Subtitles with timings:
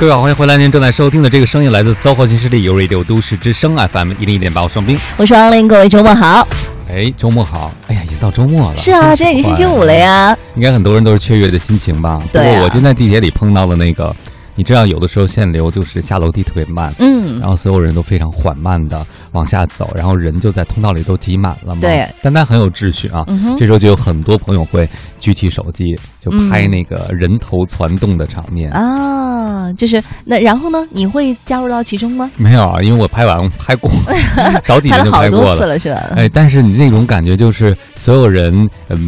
[0.00, 0.56] 各位好，欢迎回来！
[0.56, 4.98] 您正在收听的这个声音来自 SOHO 新势力有 Radio 都市之声 FM 一零一点八，我双冰。
[5.16, 6.44] 我是王林，各位周末好。
[6.90, 7.70] 哎，周末好！
[7.86, 8.76] 哎呀，已经到周末了。
[8.76, 10.36] 是啊，今天已经星期五了呀。
[10.56, 12.20] 应该很多人都是雀跃的心情吧？
[12.32, 12.42] 对。
[12.42, 14.12] 不过我今天在地铁里碰到了那个。
[14.56, 21.80] 你知道有的时候限流就是下楼梯特别慢，嗯，然后所有人都非常缓慢的往下走，然后人就在通道里都挤满了嘛。
[21.80, 23.24] 对，但它很有秩序啊。
[23.58, 24.88] 这时候就有很多朋友会
[25.18, 29.72] 举起手机，就拍那个人头攒动的场面啊。
[29.74, 32.30] 就是那然后呢，你会加入到其中吗？
[32.36, 33.90] 没有啊，因为我拍完拍过，
[34.64, 36.00] 早几年就拍过了，是吧？
[36.16, 38.52] 哎，但是你那种感觉就是所有人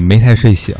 [0.08, 0.74] 没太睡醒，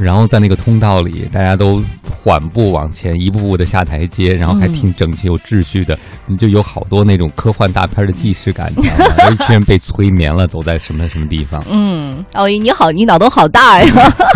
[0.00, 4.00] 然后在那个通道里，大家都缓步往前，一步步的下台。
[4.10, 5.96] 阶，然后还挺整齐有秩序的，
[6.26, 9.30] 你就有好多那种科幻大片的既视感，你知道吗？
[9.30, 11.62] 一群人被催眠了，走在什么什么地方？
[11.70, 13.92] 嗯，奥一你好，你脑洞好大呀！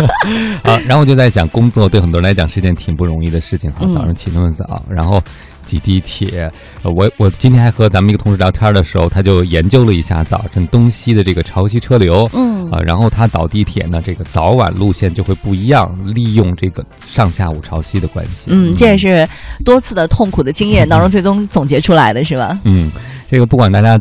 [0.63, 5.21] 啊，然后我就在想，工作对很多人来讲是一件挺不容易的事情哈，早上起那么早，然后。
[5.65, 6.51] 挤地铁，
[6.83, 19.27] 我我今天还和咱们一个同事聊天的时候，他就研究了一下早晨东西的这个潮汐车流，嗯啊，然后他倒地铁呢，这个早晚路线就会不一样，利用这个上下午潮汐的关系，嗯，这也是
[19.63, 22.57] 多次的痛苦的经验当中最终总结出来的是吧？
[22.63, 22.91] 嗯。
[23.27, 23.97] 这个不管大家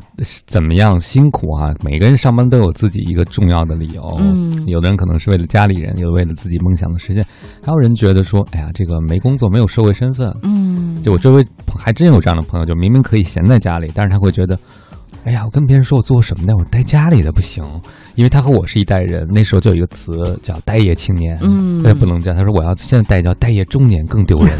[0.47, 4.03] 怎么样辛苦啊，每个人上班都有自己一个重要的理由。
[4.21, 7.25] 嗯，有的人可能是为了家里人，有的为了自己梦想的实现，
[7.65, 10.31] 还有人觉得说，哎呀，这个没工作，没有社会身份。
[10.43, 10.64] 嗯，
[11.03, 11.47] 就我周围
[11.79, 14.59] 还真有这样的朋友，就明明可以闲在家里，但是他会觉得。
[15.25, 17.65] 哎呀，我跟别人说我做什么呢，我待家里的不行，
[18.15, 24.53] 因为他和我是一代人，那时候就有一个词叫待业青年，嗯，他也不能叫，他说我要现在待叫待业中年更丢人，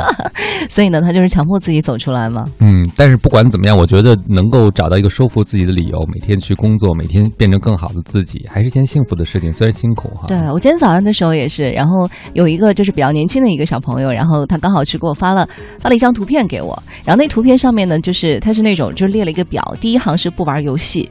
[0.70, 2.48] 所以呢，他就是强迫自己走出来嘛。
[2.60, 10.26] 嗯，但是不管怎么样，我觉得能够找到一个说服自己的理由，每天去工作，每天变成更好的自己，还是一件幸福的事情，虽然辛苦哈。
[10.26, 15.46] 对我今天早上的时候也是，然后有一个就是比较年轻的一个小朋友，然后他刚好去给我发了
[15.78, 19.97] 发了一张图片给我，然后那图片上面呢，就是他是那种就是列了一个表，第一。
[19.98, 21.10] 一行是不玩游戏，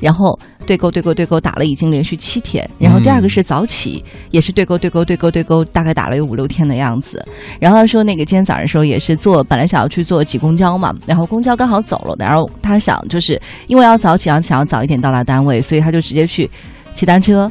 [0.00, 7.24] 然后对勾对勾对勾打了已经连续七天，然后第二个是早起，也是对勾对勾对勾对勾，大概打了有五六天的样子。
[7.60, 16.50] 然后他说那个今天早上的时候也是坐，本来想要去坐挤公交嘛，然后公交刚好走了，然后他想就是因为要早起，然后想要早一点到达单位，所以他就直接去
[16.92, 17.50] 骑单车。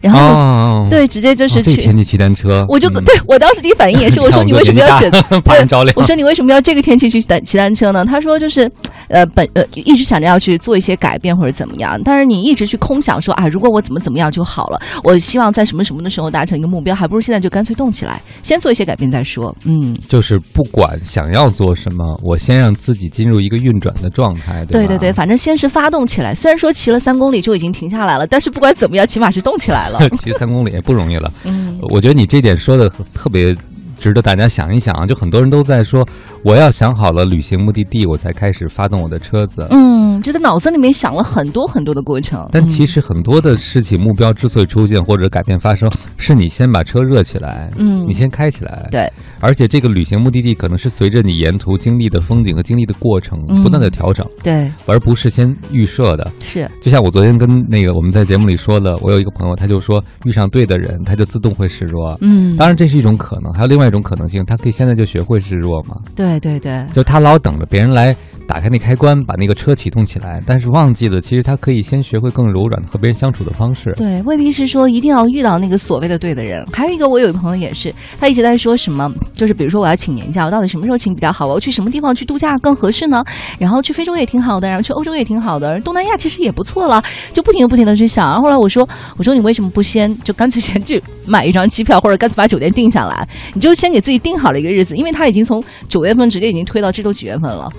[0.00, 5.10] 然后对，直接就是去天气骑单车，我就对我当时第一反应也是，我说你为什么要选？
[5.42, 8.04] 对， 我说你为什么要这个天气去骑单骑单车呢？
[8.04, 8.70] 他说就是，
[9.08, 19.54] 呃，本呃一直想着要去做一些改变或者怎么样，但是你一直去空想说啊，如果我怎么怎么样就好了，我希望在什么什么的时候达成一个目标，还不如现在就干脆动起来，先做一些改变再说。
[19.64, 24.64] 嗯，就是不管想要做什么，我先让自己进入一个运转的状态。
[24.66, 29.98] 对对对，反正先是发动起来，虽然说骑了三公里就已经停下来了，但是不管怎么样，起码是动起来了。
[30.22, 33.54] 骑三公里也不容易了，嗯，我觉得你这点说的特别。
[33.98, 35.06] 值得大家想一想啊！
[35.06, 36.06] 就很多人都在说，
[36.44, 39.66] 我要想好了旅行目的地，我才开始发动我的车子。
[39.70, 42.48] 嗯，就在脑子里面想了很多很多的过程。
[42.52, 48.86] 但其实很多的事情，目标之所以出现或者改变发生，是你先把车热起来，嗯，你先开起来。
[48.90, 49.10] 对，
[49.40, 54.24] 而且这个旅行目的地可能是随着你沿途经历的风景和经历的过程不断的调整。
[54.42, 56.30] 对，而不是先预设的。
[56.44, 62.16] 是，就像我昨天跟那个我们在节目里说的，我有一个朋友，他就说遇上对的人，他就自动会示弱。
[62.20, 64.72] 嗯，当然这是一种可能，还有另外一种可能性，他可以。
[64.72, 65.96] 现在就学会示弱嘛？
[66.14, 68.14] 对对对，就他老等着别人来。
[68.46, 73.92] 打开那开关，把那个车启动起来，但是忘记了，其实他可以先学会更柔软的和别人相处的方式。
[73.94, 76.66] 对，未必是说一定要遇到那个所谓的对的人。
[76.72, 81.46] 还有一个，我有一个朋友也是，他一直在说什么，就是比如说我要请年假，我到底什么时候请比较好？
[81.46, 83.22] 我要去什么地方去度假更合适呢？
[83.58, 88.28] 然后去非洲也挺好的，然后去欧洲也挺好的，东南亚其实也不错了，就不停的不停的去想。
[88.28, 88.88] 然后后来我说，
[89.18, 93.28] 我说你为什么不先就干脆先去买一张机票，或者干脆把酒店定下来？
[93.52, 97.72] 你就先给自己定好了一个日子，因为他已经从九月份直接已经推到这周几月份了。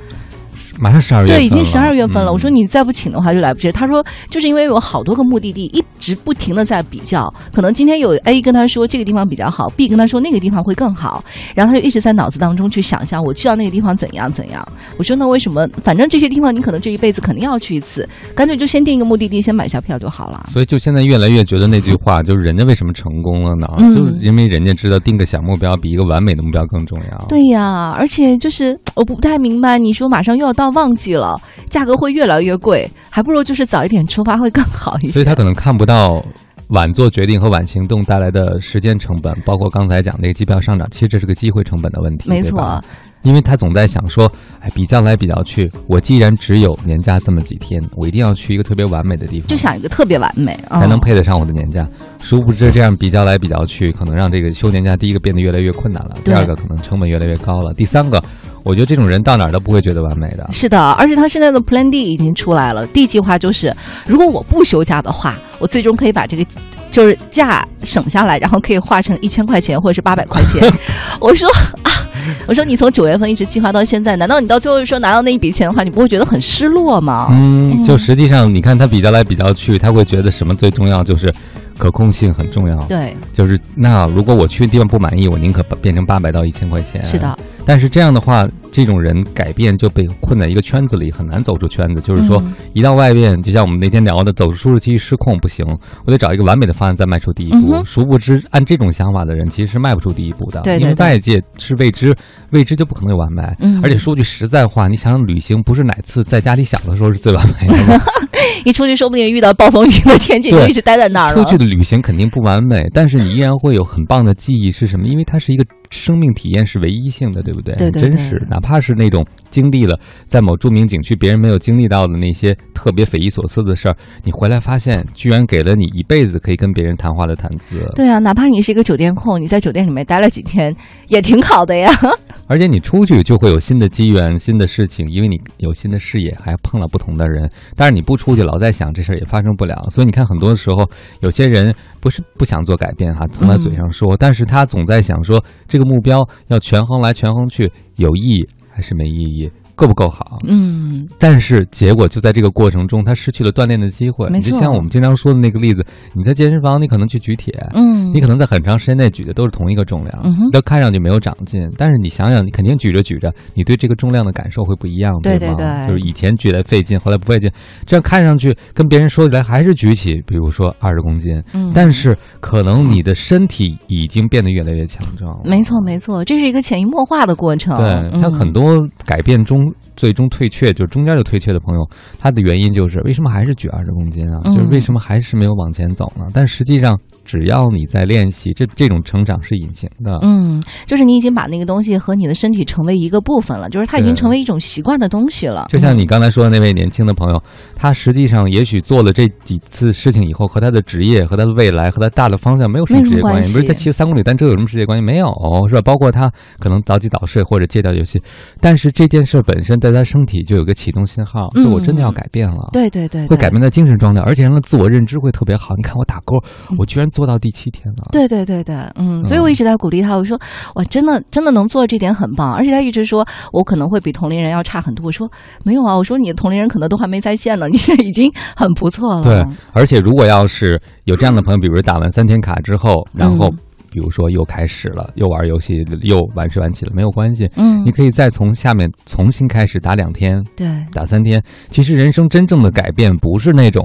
[0.80, 2.32] 马上十二月对，已经十二月份了。
[2.32, 3.72] 我说你再不请的话就来不及。
[3.72, 7.32] 他说就是因为有好多个目的地，一直不停的在比较。
[7.54, 11.24] 可能今天有 A 跟他说这个地方比较好，B 跟他说那个地方会更好，
[11.54, 14.66] 然后他就一直在脑子当中去想象我去到那个地方怎样怎样。
[14.98, 15.68] 我说那为什么？
[15.84, 20.48] 反正这些地方你可能这一辈子肯定要去一次，干脆就先定一个目的地，先买下票就好了。
[20.52, 23.68] 所以就现在越来越觉得那句话，就是人家为什么成功了呢？
[23.94, 27.26] 就是因为人家知道定个小目标比一个完美的目标更重要。
[27.28, 31.40] 对呀，而且就是我不太明白，你说马上又要到旺季了。
[31.70, 35.12] 价格会越来越贵，还不如就是早一点出发会更好一些。
[35.12, 36.24] 所以他可能看不到
[36.70, 42.30] 晚做决定和晚行动带来的时间成本，包括刚才讲那个机票上涨，其实这是个机会成本的问题。
[42.30, 42.84] 没错。
[43.24, 44.32] 因为他总在想说，
[44.62, 51.88] 哎，比较来比较去，我既然只有年假这么几天，我一定要去一个特别完美的地方，就想一个特别完美，才能配得上我的年假。
[52.22, 58.22] 殊不知，这样比较来比较去，可能让这个休年假第一个变得越来越困难了，第二个可能成本越来越高了，第三个，
[58.64, 60.50] 我觉得这种人到哪儿都不会觉得完美的。
[60.52, 63.76] 是的，而且他现在的 Plan D 已经出来了，D 计划就是，
[64.06, 66.46] 如果我不休假的话，我最终可以把这个
[66.90, 70.72] 就是假省下来，然后可以化成一千块钱或者是八百块钱。
[71.20, 71.50] 我说
[71.84, 71.99] 啊。
[72.48, 77.28] 我说你从九月份一直计划到现在，难道你到最后说拿到那一笔钱的话，你不会觉得很失落吗？
[77.32, 81.34] 嗯，就实际上你看他比较来比较去，他会觉得什么最重要就是。
[81.80, 87.02] 可控性很重要，对，就是那如果我去的地方不满意，我宁可变成八百到一千块钱。
[87.02, 92.02] 是的，但是这样的话，这种人改变就被困在一个圈子里，很难走出圈子。
[92.02, 92.42] 就是说，
[92.74, 95.66] 一到外边，就像我们那天聊的，走出舒适区失控不行，
[96.06, 97.84] 我得找一个完美的方案再迈出第一步。
[97.84, 102.16] 殊不知，按这种想法的人其实是迈不出第一步的，对，因为外界是未知，
[102.52, 103.44] 未知就不可能有完美。
[103.60, 108.02] 嗯，而且说句实在话，你想想旅行，不是哪次在家里想的时候是最完美的吗？
[108.66, 111.44] 一出去，说不定遇到暴风雨的天气， 就一直待在那儿了。
[111.44, 114.70] 出去的旅行肯定不完美，但是你依然会有很棒的记忆。
[114.70, 115.08] 是什么？
[115.08, 115.66] 因为它是一个。
[115.90, 117.76] 生命体验是唯一性的，对不对？
[117.76, 118.44] 对对对，真实。
[118.50, 127.86] 哪怕是那种经历了在某著名景区别人没有经历到的那些特别匪夷所思的事儿，你回来发现，居然给了你一辈子可以跟别人谈话的谈资。
[127.96, 130.76] 对啊，哪怕你是一个酒店控，你在酒店里面待了几天，
[131.08, 131.92] 也挺好的呀。
[132.48, 137.50] 而且你出去就会有新的机缘、新的事情，因为你有新的视野，还碰了不同的人。
[137.76, 139.76] 但是你不出去，老在想这事儿也发生不了。
[139.90, 140.90] 所以你看，很多时候
[141.22, 141.74] 有些人。
[142.02, 149.52] 不是不想做改变哈，从他嘴上说，但是他总在想说，这个目标要权衡来权衡去，有意义还是没意义？
[149.80, 150.40] 够不够好？
[150.46, 154.28] 嗯，但是结果就在这个过程中，他失去了锻炼的机会。
[154.30, 161.62] 没错，就像我们经常说的那个例子，你在健身房，你可能去举铁，嗯，你可能在很长时间内举的都是同一个重量，嗯都看上去没有长进。
[161.78, 167.50] 但是你想想，你肯定举着举着，你对这个重量的感受会不一样，对对对，就是以前举来费劲，后来不费劲，
[167.86, 175.40] 这样看上去跟别人说起来还是举起，比如说二十公斤，嗯，但是可能你的身体已经变得越来越强壮。
[175.46, 177.78] 没错没错，这是一个潜移默化的过程。
[177.78, 179.69] 对他很多改变中。
[179.96, 184.42] 最终退却，就中间就退却的朋友，他的原因就是为什么还是举二十公斤啊？
[184.46, 186.26] 就是为什么还是没有往前走呢？
[186.34, 187.00] 但实际上。
[187.30, 190.18] 只要你在练习，这这种成长是隐形的。
[190.24, 195.68] 嗯，就是你已经把那个东西和你的身体成为一个部分了，就是它已经成为一种习惯的东西了。
[195.70, 197.40] 就像你刚才说的那位年轻的朋友，
[197.76, 203.54] 他实际上也许做了这几次事情以后，和他的职业、和他的未来、和他大的方向没有什么直接关系。
[203.54, 205.06] 不是他骑三公里单车有什么直接关系？
[205.06, 205.28] 没有，
[205.68, 205.82] 是吧？
[205.84, 208.20] 包括他可能早起早睡或者戒掉游戏，
[208.60, 212.70] 但是这件事本身在他身体就有个启动信号，就我真的要改变了。
[212.74, 215.76] 对对对，会改变他精神状态，而且让他自我认知会特别好。
[215.76, 216.38] 你看我打勾，
[216.78, 218.08] 我居然做到第七天了。
[218.14, 220.16] 对对对对，嗯，所以我一直在鼓励他。
[220.16, 220.40] 我说，
[220.76, 222.54] 哇，真的真的能做这点很棒。
[222.54, 225.06] 而且他一直说我可能会比同龄人要差很多。
[225.06, 225.30] 我说
[225.66, 229.24] 没有啊，我说你的同龄人可能都还没在线呢， 你现在已经很不错了。
[229.24, 233.52] 对，而且如果要是有这样的朋友，比如打完三天卡之后，然后
[233.92, 241.42] 比如说又开始了，又玩游戏，又晚睡晚起了，没有关系，嗯，你可以再从下面重新开始打两天，对，打三天。
[241.70, 243.84] 其实人生真正的改变不是那种，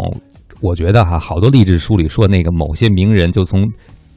[0.65, 3.71] 我觉得哈，好多励志书里说那个某些名人就从。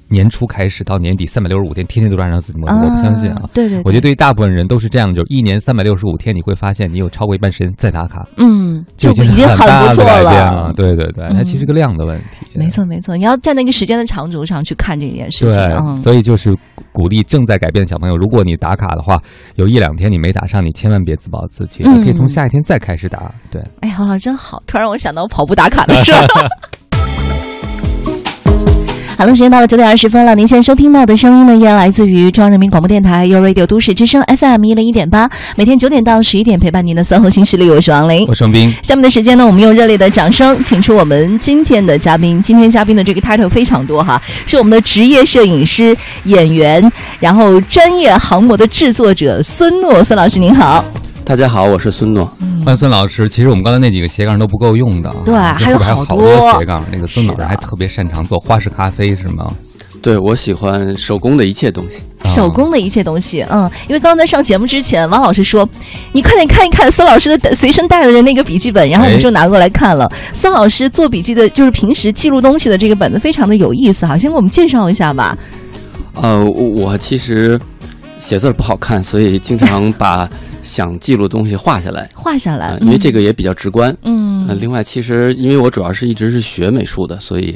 [0.09, 3.49] 年初开始到年底三百六十五天，天天都让让自己摸我不相信啊！
[3.53, 10.71] 对对，我觉得对于大部分人都是这样的，就是一年三百六十五天，你会发现你有超过一半时间在打卡，嗯，就已经很不错了。
[10.73, 12.51] 对对对，它其实个量的问题。
[12.55, 15.57] 没错没错，你要站在一个时间的长轴上去看这件事情。
[15.57, 16.55] 对，所以就是
[16.91, 19.21] 鼓励正在改变的小朋友，如果你打卡的话，
[19.55, 23.31] 有一两天你没打上，你千万别自暴自弃，你可以从下一天再开始打。
[23.51, 26.25] 对，哎，好了，真好，突然我想到跑步打卡的事儿。
[29.17, 30.35] 好了，时间到了九点二十分了。
[30.35, 38.71] 您现在收听到的声音呢，依然来自于中央人民广播电台 u Radio 都市之声 FM 一零一点八，每天九点到十一点陪伴您的三后新势力，我是王琳，我是王斌。
[38.83, 42.39] 下面的时间呢，我们用热烈的掌声，请出我们今天的嘉宾。
[42.43, 50.85] 今天嘉宾的这个 title 非常多哈，是我们的职业摄影师、演员，然后专业航模的制作者孙诺，孙老师您好。
[51.27, 52.23] 大家好，我是孙诺。
[52.63, 53.27] 欢迎孙老师。
[53.27, 56.85] 其实我们刚才那几个斜杠都不够用的，对，还有好多斜杠。
[56.89, 59.53] 那个孙老师还特别擅长做花式咖啡，是吗？
[60.01, 62.03] 对，我喜欢手工的一切东西。
[62.23, 65.67] 手工的一切东西，嗯，因为刚刚在上节目之前，王老师说，
[66.13, 70.09] 你快点看一看孙老师的随身带的那个笔记本，然后我们就拿过来看了。
[70.33, 74.17] 孙老师做笔记的，就是平时记录东西的这个本子，非常的有意思哈。
[74.17, 75.37] 先给我们介绍一下吧。
[76.21, 77.59] 呃，我其实
[78.19, 80.29] 写字不好看，所以经常把。
[80.63, 83.95] 想记录的东西画下来， 画下来，因为这个也比较直观。
[84.03, 87.55] 嗯，那另外，其实因为我主要是一直是学美术的，所以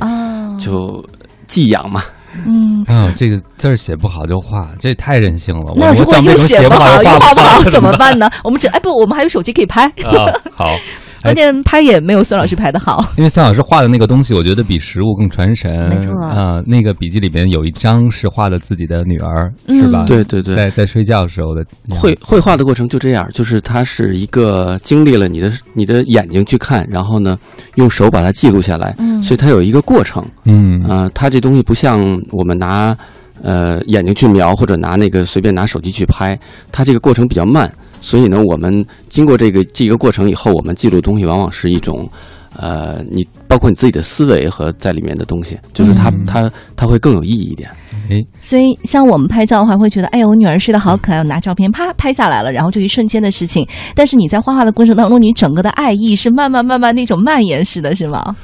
[0.57, 1.03] 就
[1.45, 2.01] 寄养嘛。
[2.47, 5.73] 嗯，啊，这个字儿写不好就画，这太任性了。
[5.75, 7.91] 那如果又写不好又画画不好怎怎么？
[7.97, 8.31] 办呢？
[8.45, 10.69] 我们只哎不，我们还有手机可以拍，啊，好。
[11.23, 13.03] 关键拍也没有孙老师拍的好。
[13.17, 15.89] 因为孙老师画的那个东西，我觉得比实物更传神。
[15.89, 20.03] 没错啊、那个笔记里边有一张是画的自己的女儿，嗯是吧？
[20.07, 27.37] 对对对，在在睡觉时候的绘绘画的过程就这样，就是它是一个经历了你的你的眼睛去看，然后呢
[27.75, 30.25] 用手把它记录下来，嗯所以它有一个过程。
[30.45, 31.99] 嗯啊、它这东西不像
[32.31, 32.95] 我们拿
[33.43, 36.37] 呃眼睛去瞄或者拿那个随便拿手机去拍，
[36.71, 42.09] 它这个过程比较慢，所以呢，我们经过这个这个过程以后，我们记录的东西往往是一种。
[42.53, 47.69] 呃，你包括你自己的思维和在里面的东西，就是它、嗯它它会更有意义一点。
[48.09, 53.65] 哎，所以像我们拍照的话，会觉得哎呀，我女儿睡得好可爱，我拿照片啪拍下来了，然后就一瞬间的事情。
[53.95, 58.35] 但是你在画画的过程当中，你整个的爱意是慢慢慢慢那种蔓延式的，是吗？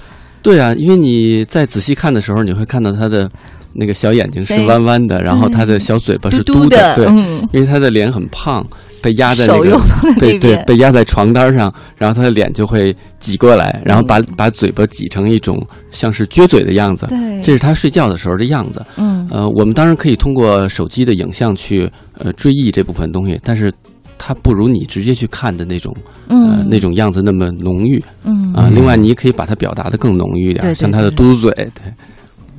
[0.42, 3.30] 对啊，因为你在仔细看的时候，你会看到他的
[3.74, 8.66] 那个小眼睛是弯弯的，然后他的小嘴巴是嘟嘟的，对，嗯，因为他的脸很胖，
[9.08, 9.80] 被压在那个
[10.20, 18.86] 被对，被压在床单上，然后他的脸就会挤过来，然后把、把嘴巴挤成一种像是撅嘴的样子，对，这是他睡觉的时候的样子。
[18.98, 19.26] 嗯。
[19.32, 23.72] 呃，我们当然可以通过手机的影像去呃追忆这部分东西，但是
[24.18, 25.96] 它不如你直接去看的那种
[26.28, 28.04] 呃嗯那种样子那么浓郁。
[28.26, 28.54] 嗯。
[28.54, 31.94] 啊、另外，你也可以把它表达的更浓郁一点，对对像他的嘟嘟嘴，对。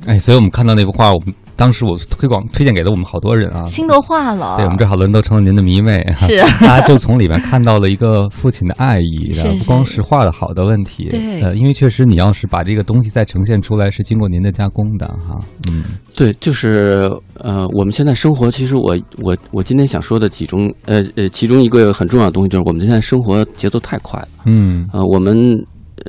[0.07, 4.55] 哎，所以我们看到那幅画，我们当时我推广推荐给了我们好多人啊，心都化了。
[4.55, 6.39] 对我们这好多人都成了您的迷妹，哈是。
[6.65, 11.41] 大家就从里面看到了一个父亲的爱意，是然后不光是画的好的问题，对。
[11.41, 15.37] 呃，因为确实你要是把这个东西再呈现出来，是经过您的加工的哈，
[15.69, 15.83] 嗯。
[16.15, 24.87] 对，就是呃，我们现在生活，其实我我我今天想说的几种呃呃，其中一个很重要的东西就是我们现在生活节奏太快了，嗯。
[24.93, 25.37] 呃，我们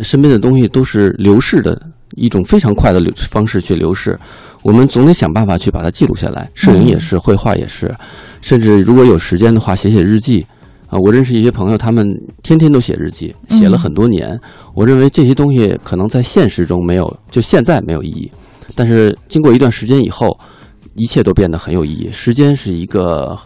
[0.03, 1.81] 身边的东西都是流逝的
[2.17, 4.19] 一种非常快的流方式去流逝，
[4.63, 7.95] 我们总得想办法去把它记录下来，摄影也是，绘画也是，
[8.41, 10.47] 甚至如果有时间的话，写写日记。
[10.89, 12.05] 啊、我认识一些朋友，他们
[12.43, 14.37] 天天都写日记，写了很多年。
[14.75, 18.29] 我认为这些东西可能在现实中没有，就现在没有意义，
[18.75, 20.37] 但是经过一段时间以后，
[20.97, 22.11] 一切都变得很有意义。
[22.11, 23.39] 时间是一个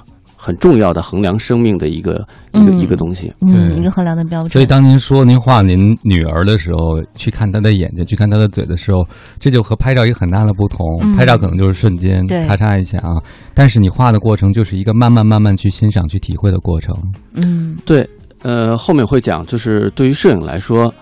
[0.45, 2.13] 很重要的衡量生命的一个
[2.53, 3.33] 一个、嗯一个东西。
[3.41, 4.51] 嗯，对一个衡量的标准。
[4.51, 9.03] 所以，当您说您画您女儿的时候，去看她的眼睛，去看她的嘴的时候，
[9.39, 10.87] 这就和拍照一个很大的不同。
[11.03, 13.17] 嗯拍照可能就是瞬间，咔嚓一下啊，
[13.55, 16.95] 但是你画的过程就是一个慢慢慢慢去欣赏、去体会的过程。
[17.35, 18.07] 嗯对，
[18.43, 20.93] 呃，后面会讲，就是对于摄影来说，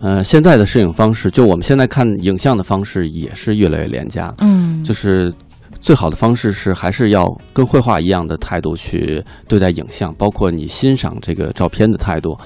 [0.00, 4.32] 呃，现在的摄影方式，就我们现在看影像的方式，也是越来越廉价。
[4.38, 5.32] 嗯，就是
[5.82, 12.38] 最好的方式是，还是要跟绘画一样的态度去对待影像，包括你欣赏这个照片的态度。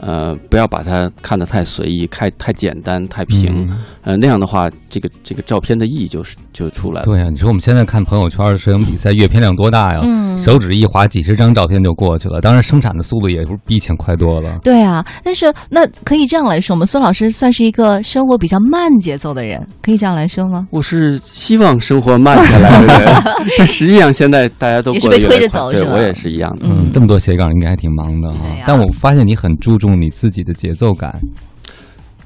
[0.00, 3.66] 呃，不要把它看得太随意、太太简单、太平。
[3.70, 7.06] 嗯呃，那样的话，这个这个照片的意义就是就出来了。
[7.06, 10.00] 对呀、你说我们现在看朋友圈摄影比赛， 阅片量多大呀？
[10.04, 12.40] 嗯手指一划，几十张照片就过去了。
[12.40, 14.58] 当然，生产的速度也不是比以前快多了。
[14.62, 16.84] 对啊，但是那可以这样来说吗？
[16.84, 20.66] 孙老师算是一个生活比较慢节奏的人，可以这样来说吗？
[20.70, 23.22] 我是希望生活慢下来的人，
[23.56, 26.66] 但实际上现在大家都也是被推着走是吧我也是一样的。
[26.66, 31.18] 嗯嗯，这么多斜杠，应该还挺忙的哈、对呀但我发现你很注重你自己的节奏感。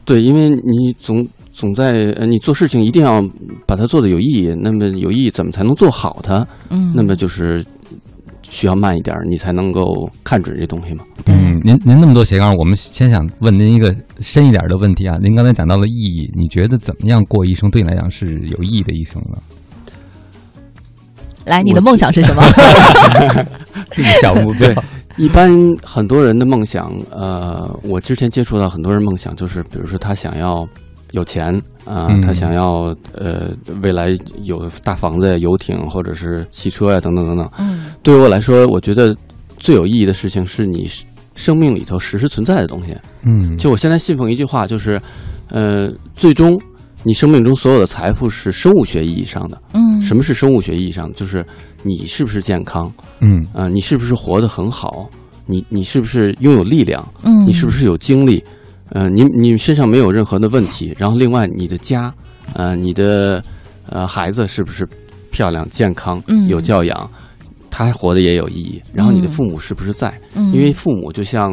[0.04, 3.22] 对，因为你总总在呃，你做事情一定要
[3.66, 4.54] 把它做的有意义。
[4.58, 6.46] 那么有意义，怎么才能做好它？
[6.70, 7.64] 嗯，那么就是
[8.48, 11.04] 需要慢一点，你才能够看准这东西嘛。
[11.26, 15.18] 嗯，您您那么多斜杠，我们先想问您一个深一点的问题啊。
[15.20, 19.36] 您刚才讲到了意义，你觉得怎么样过一生对你来讲是有意义的一生呢？
[21.44, 22.42] 来，你的梦想是什么？
[23.90, 24.76] 这个小目标对，
[25.18, 25.50] 一般
[25.82, 30.66] 很多人的梦想，呃，我之前接触到很多人梦想就是，比如说他想要
[31.10, 33.50] 有钱啊、嗯他想要呃
[33.82, 37.50] 未来有大房子、游艇或者是汽车呀、等等等等。
[37.58, 39.16] 嗯对于我来说，我觉得
[39.58, 40.88] 最有意义的事情是你
[41.34, 42.96] 生命里头实时存在的东西。
[43.22, 45.00] 嗯，就我现在信奉一句话，就是，
[45.48, 46.60] 呃，最终
[47.04, 49.60] 你生命中所有的财富是生物学意义上的。
[49.72, 51.14] 嗯，什么是生物学意义上的？
[51.14, 51.44] 就是
[51.82, 55.08] 你是不是健康嗯啊、你是不是活得很好？
[55.46, 57.06] 你你是不是拥有力量？
[57.22, 58.42] 嗯，你是不是有精力？
[58.90, 60.94] 呃，你你身上没有任何的问题。
[60.98, 62.12] 然后另外你的家，
[62.54, 63.42] 呃，你的
[63.88, 64.86] 呃孩子是不是
[65.30, 67.10] 漂亮、健康嗯、有教养？
[67.70, 68.82] 他还活得也有意义。
[68.92, 70.12] 然后你的嗯父母是不是在？
[70.34, 71.52] 嗯，因为父母就像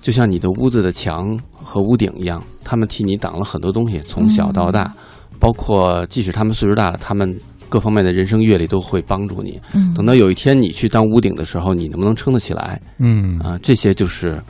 [0.00, 4.94] 就像你的屋子的墙和屋顶一样，他们替你挡了很多东西，从小到大，
[5.38, 7.38] 包括即使他们岁数大了，他们
[7.68, 9.60] 各方面的人生阅历都会帮助你。
[9.74, 13.58] 嗯等到有一天你去当屋顶的时候，你能不能撑得起来嗯啊？
[13.62, 14.40] 这些就是。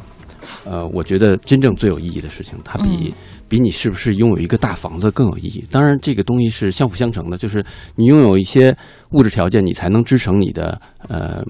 [0.64, 3.12] 呃，我觉得真正最有意义的事情，它比、
[3.48, 5.64] 比你是不是拥有一个大房子更有意义。
[5.68, 7.62] 当然，这个东西是相辅相成的，就是
[7.96, 8.74] 你拥有一些
[9.10, 11.42] 物质条件，你才能支撑你的呃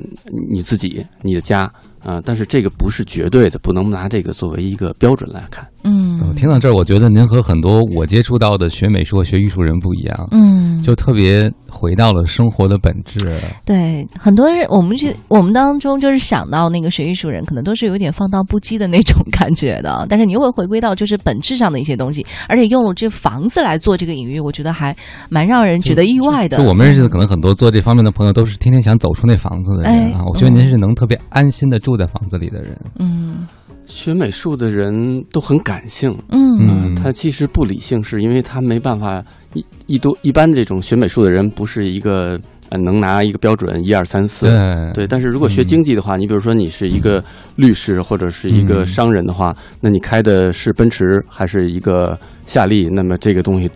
[0.51, 1.71] 你自己、你的家
[2.03, 5.67] 啊、但是这个不是绝对的，不能拿这个作为一个标准来看。
[5.85, 13.19] 嗯呃听到这儿，我觉得您和很多我接触到的学美术、学艺术人不一样，嗯，就特别回到了生活的本质。
[13.65, 24.95] 对很多人，我们是我们当中就是想到那个学艺术人，可能都是有点放荡不羁的那种感觉的，但是你又会回归到就是本质上的一些东西，而且用了这房子来做这个隐喻，我觉得还
[25.31, 26.59] 蛮让人觉得意外的。
[26.59, 30.23] 就我们认识的，可能很多做这方面的朋友，都是天天想走出那房子的人哎啊。
[30.27, 32.79] 我觉得您是能特别安心的住在房子里的人。
[32.99, 33.47] 嗯
[33.87, 44.45] 学美术的人都很感性，嗯嗯他其实不理性，是因为他没办法一一多一般这种学美术的人不是一个呃能拿一个标准一二三四。
[44.45, 47.25] 对对，但是如果学嗯经济的话，你比如说你是一个
[47.57, 52.15] 律师或者是一个嗯商人的话，那你开的是奔驰还是一个
[52.45, 52.91] 夏利？
[52.91, 53.71] 那么这个东西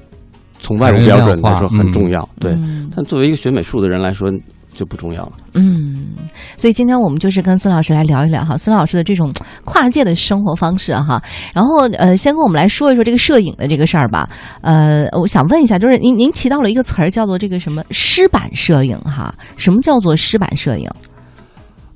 [0.59, 2.29] 从外部标准来说很重要。
[2.39, 4.31] 对，嗯但作为一个学美术的人来说
[4.73, 5.33] 就不重要了。
[5.55, 6.09] 嗯，
[6.57, 9.33] 所以今天我们就是跟孙老师来聊一聊哈，孙老师的这种
[9.65, 11.23] 跨界的生活方式哈。
[11.55, 14.29] 然后呃，先跟我们来说一说这个摄影的这个事儿吧。
[14.63, 19.35] 呃，我想问一下，就是您您提到了一个词儿叫做这个什么湿版摄影哈？
[19.57, 20.89] 什么叫做湿版摄影？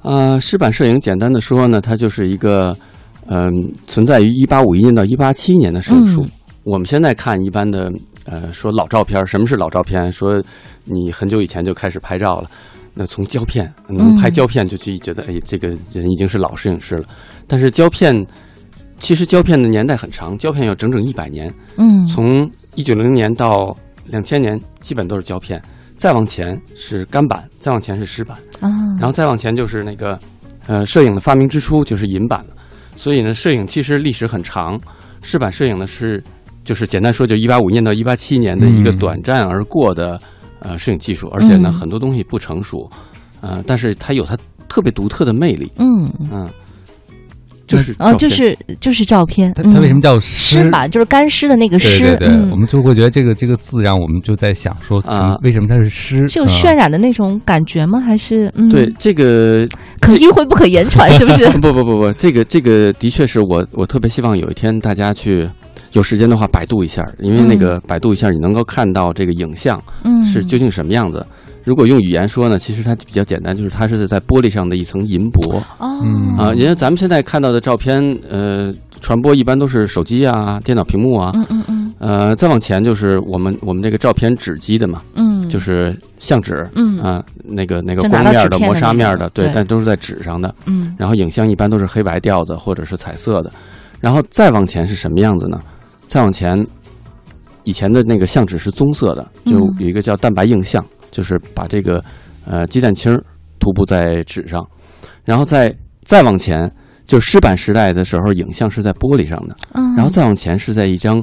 [0.03, 2.77] 呃，湿版摄影简单的说呢，它就是一个
[3.29, 3.51] 嗯、
[3.89, 6.23] 存在于一八五一年到一八七一年的摄影术。
[6.23, 6.31] 嗯
[6.67, 7.89] 我们现在看一般的
[8.27, 10.11] 呃说老照片，什么是老照片？
[10.13, 10.43] 说
[10.85, 12.51] 你很久以前就开始拍照了。
[12.99, 17.05] 那从胶片能拍嗯胶片，就去觉得、哎，这个人已经是老摄影师了。
[17.47, 18.15] 但是胶片
[18.99, 25.63] 其实胶片的年代很长，胶片有整整一百年，嗯从一九零零年到两千年，基本都是胶片。
[25.99, 28.37] 再往前是干板，再往前是湿板。
[28.61, 28.69] 啊，
[28.99, 30.19] 然后再往前就是那个，
[30.67, 32.49] 呃，摄影的发明之初就是银版了。
[32.97, 34.79] 所以呢，摄影其实历史很长，
[35.23, 36.23] 湿版摄影呢是，
[36.67, 40.21] 就是简单说，就一八五年到一八七年的一个嗯短暂而过的、
[40.59, 41.73] 呃摄影技术，而且呢、嗯。
[41.73, 42.91] 很多东西不成熟，
[43.41, 44.37] 呃，但是它有它
[44.69, 46.49] 特别独特的魅力，嗯，嗯，
[47.69, 50.03] 就是啊就是就是照片，它它为什么嗯。
[50.03, 50.89] 叫湿吧？
[50.89, 52.51] 就是干湿的那个湿，对对，嗯。
[52.51, 55.37] 我们就会觉得这个这个字让我们就在想说，啊。
[55.43, 56.27] 为什么它是湿？
[56.27, 58.01] 是有啊渲染的那种感觉吗？
[58.01, 59.67] 还是嗯，对，这个
[60.01, 61.47] 可意会不可言传，是不是？
[61.61, 65.49] 不不不不，这个这个的确是我我特别希望有一天大家去
[65.97, 71.27] 有时间的话百度一下，因为那个百度一下你能够看到这个影像嗯，是究竟什么样子。
[71.65, 75.57] 如果用语言说呢，其实它比较简单，就是它是在玻璃上的一层银箔。
[75.79, 76.37] 哦，嗯。
[76.37, 76.53] 啊。
[76.55, 81.95] 因为咱们现在看到的照片，呃，传播一般都是手机啊、电脑屏幕啊，嗯嗯嗯。
[81.99, 86.99] 呃，再往前就是我们我们这个照片纸基的嘛，嗯，就是相纸嗯。
[87.01, 90.55] 啊，那个那个光面的、磨砂面的，对对，但都是在纸上的。
[90.67, 90.95] 嗯。
[90.99, 93.51] 然后影像一般都是黑白调子或者是彩色的，
[93.99, 95.59] 然后再往前是什么样子呢？
[96.07, 96.67] 再往前，
[97.65, 102.03] 以前的那个相纸是棕色的，就嗯有一个叫蛋白映像，就是把这个
[102.45, 103.23] 呃鸡蛋清儿
[103.59, 104.65] 涂布在纸上，
[105.25, 106.71] 然后再再往前，
[107.07, 111.23] 就湿版时代的时候，影像是在玻璃上的，嗯，然后再往前是在一张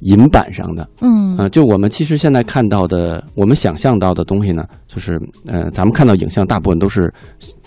[0.00, 1.36] 银板上的，嗯。
[1.38, 7.12] 呃，就我们其实现在看到的，我们想象到的东西呢，就是呃，咱们看到影像大部分都是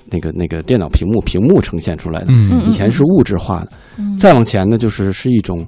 [0.09, 2.65] 那个那个电脑屏幕屏幕呈现出来的，嗯。
[2.67, 4.17] 以前是物质化的，嗯。
[4.17, 5.65] 再往前呢，就是是一种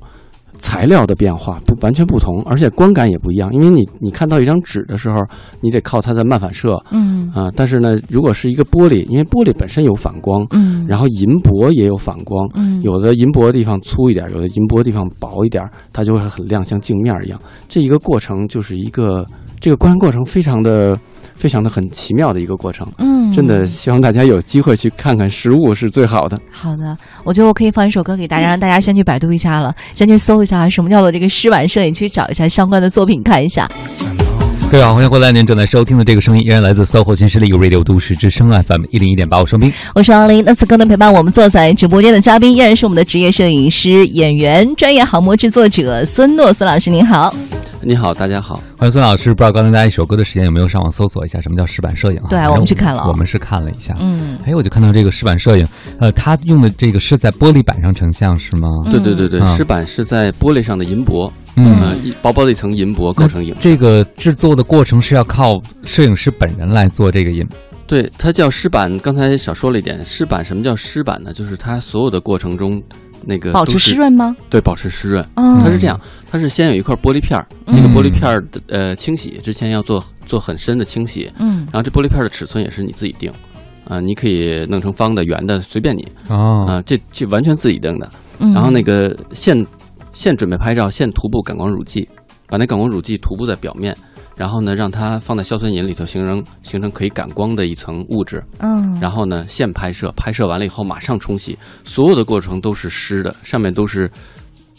[0.60, 3.52] 材料的变化，不完全不同，而且观感也不一样。
[3.52, 5.18] 因为你你看到一张纸的时候，
[5.62, 17.40] 你得靠它的漫反射嗯啊、但是呢，如果是一个玻璃，因为玻璃本身有反光，嗯，然后银箔也有反光，嗯有的银箔的地方粗一点，有的银箔的地方薄一点，它就会很亮，像镜面一样。
[17.68, 19.26] 这一个过程就是一个
[19.60, 20.98] 这个观过程非常的
[21.40, 22.86] 非常的很奇妙的一个过程。
[22.98, 26.38] 嗯，真的希望大家有机会去看看实物是最好的。
[26.52, 33.68] 好的，我觉得我可以放一首歌给大家，让大家先去百度一下了，先去搜一下什么叫做这个诗版摄影，去找一下相关的作品看一下。
[34.72, 35.32] 各位好，欢迎回来！
[35.32, 39.74] 您正在收听的这个声音依然来自 SOHO 新势力 Radio 都市之声 FM 一零一点八，我双冰。
[39.96, 47.34] 我是王琳，那此刻呢陪伴我们坐在直播间的嘉宾依然是我们的职业摄影师、演员、专业航模制作者孙诺，孙老师您好。
[47.82, 48.62] 你好，大家好。
[48.80, 52.28] 欢迎孙老师，不知道刚才大家一首歌的时间有没有上网搜索一下什么叫湿板摄影啊？
[52.30, 53.94] 对我们去看了我们是看了一下。
[54.00, 55.68] 嗯哎，我就看到这个湿板摄影，
[56.00, 58.70] 呃，它用的这个是在玻璃板上成像是吗？
[58.90, 63.54] 对对对对，嗯湿板是在玻璃上的银箔，嗯呃，一薄薄的一层银箔构成影。
[63.60, 67.46] 这个制作的过程是要靠摄影师本人来做这个影。
[67.86, 68.98] 对，它叫湿板。
[69.00, 71.34] 刚才少说了一点，湿板什么叫湿板呢？
[71.34, 72.82] 就是它所有的过程中，
[73.24, 74.36] 那个保持湿润吗？
[74.50, 75.26] 对，保持湿润。
[75.36, 76.00] 嗯，它是这样，
[76.32, 83.32] 它是先有一块玻璃片儿，嗯这个玻璃片儿的呃清洗之前要做做很深的清洗，嗯然后这玻璃片儿的尺寸也是你自己定，
[83.86, 88.10] 啊、你可以弄成方的、圆的，随便你哦，啊、这这完全自己定的。
[88.40, 89.66] 嗯，然后那个现
[90.14, 92.08] 现准备拍照，现涂布感光乳剂，
[92.48, 93.96] 把那感光乳剂涂布在表面，
[94.40, 104.10] 然后呢，让它放在硝酸银里头形成形成可以感光的一层物质，嗯，然后呢，现拍摄，拍摄完了以后马上冲洗，所有的过程都是湿的，上面都是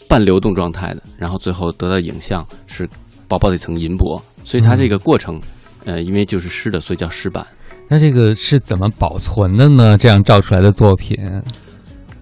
[0.09, 2.89] 半流动状态的，然后最后得到影像是
[3.27, 5.39] 薄薄的一层银箔，所以它这个过程，
[5.85, 7.45] 呃，因为就是湿的，所以叫湿版。
[7.87, 9.95] 那这个是怎么保存的呢？
[9.95, 11.15] 这样照出来的作品，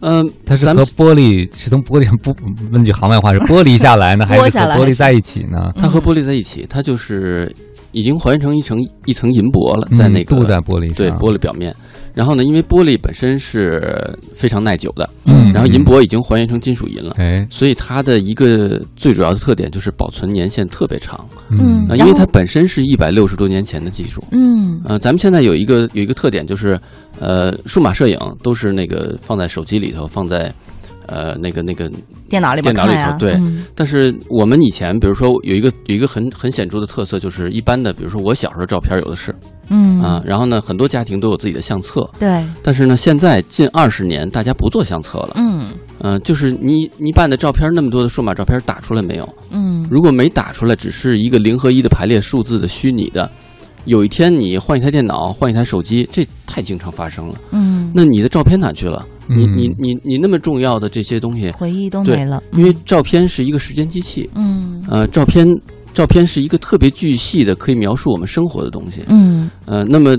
[0.01, 2.35] 嗯、它是和玻璃是从玻璃上不
[2.71, 5.71] 问句行外话是玻璃下来呢， 还是和玻璃在一起呢？
[5.77, 7.53] 它和玻璃在一起，它就是
[7.91, 11.75] 已经还原成一层一层银箔了，在那个、嗯镀在玻璃上，对玻璃表面。
[12.13, 17.15] 然后呢，因为玻璃本身是非常耐久的，嗯，然后银箔已经还原成金属银了。
[17.17, 21.87] 哎，所以它的一个最主要的特点就是保存年限特别长，嗯。
[21.87, 24.23] 啊，因为它本身是一百六十多年前的技术。
[24.31, 24.81] 嗯。
[24.85, 26.79] 呃，咱们现在有一个有一个特点就是，
[27.19, 30.53] 呃，数码摄影都是那个放在手机里头，放在
[31.07, 31.91] 呃那个那个，
[32.29, 33.33] 电脑里边电脑里头对。
[33.35, 33.65] 嗯。
[33.75, 39.33] 但是我们以前比如说有一个有一个很很显著的特色，就是一般的，比如说我小时候照片有的是
[39.69, 40.01] 嗯。
[40.01, 45.67] 啊、然后呢，很多家庭都有自己的相册，对，但是呢，现在近二十年大家不做相册了，嗯。
[46.01, 49.27] 嗯、就是你你把你的照片那么多的数码照片打出来没有？
[49.51, 49.85] 嗯。
[49.91, 53.29] 如果没打出来，只是一个零和一的排列数字的虚拟的，
[53.83, 57.35] 有一天你换一台电脑，换一台手机，这太经常发生了。
[57.51, 59.05] 嗯，那你的照片哪去了？
[59.27, 59.57] 你嗯。
[59.57, 64.81] 你你你那么重要的这些东西，回忆都没了，因为照片是一个时间机器，嗯。
[64.89, 65.45] 呃，照片
[65.93, 69.03] 照片是一个特别巨细的可以描述我们生活的东西。
[69.07, 70.17] 嗯呃，那么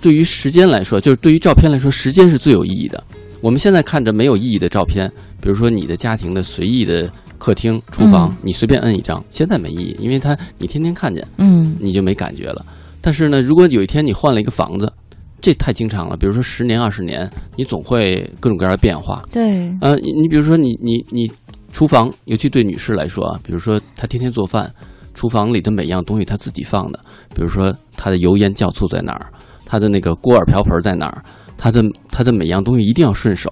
[0.00, 3.02] 对于时间来说，就是对于照片来说，时间是最有意义的。
[3.40, 5.10] 我们现在看着没有意义的照片，
[5.40, 11.26] 比如说你的家庭的随意的客厅、厨房，嗯你随便摁一张，现在没意义，因为它你天天看见。
[11.38, 12.64] 嗯你就没感觉了。
[13.00, 14.92] 但是呢，如果有一天你换了一个房子，
[15.40, 16.18] 这太经常了。
[16.18, 19.24] 比如说十年、二十年，你总会各种各样的变化。
[19.32, 21.30] 对，呃，你你比如说你你你
[21.72, 24.70] 厨房，尤其对女士来说啊，比如说她天天做饭，
[25.14, 26.98] 厨房里的每样东西他自己放的，
[27.34, 29.26] 比如说他的油盐酱醋在哪儿，
[29.64, 31.22] 他的那个锅碗瓢盆在哪儿，
[31.56, 33.50] 他的他的每样东西一定要顺手。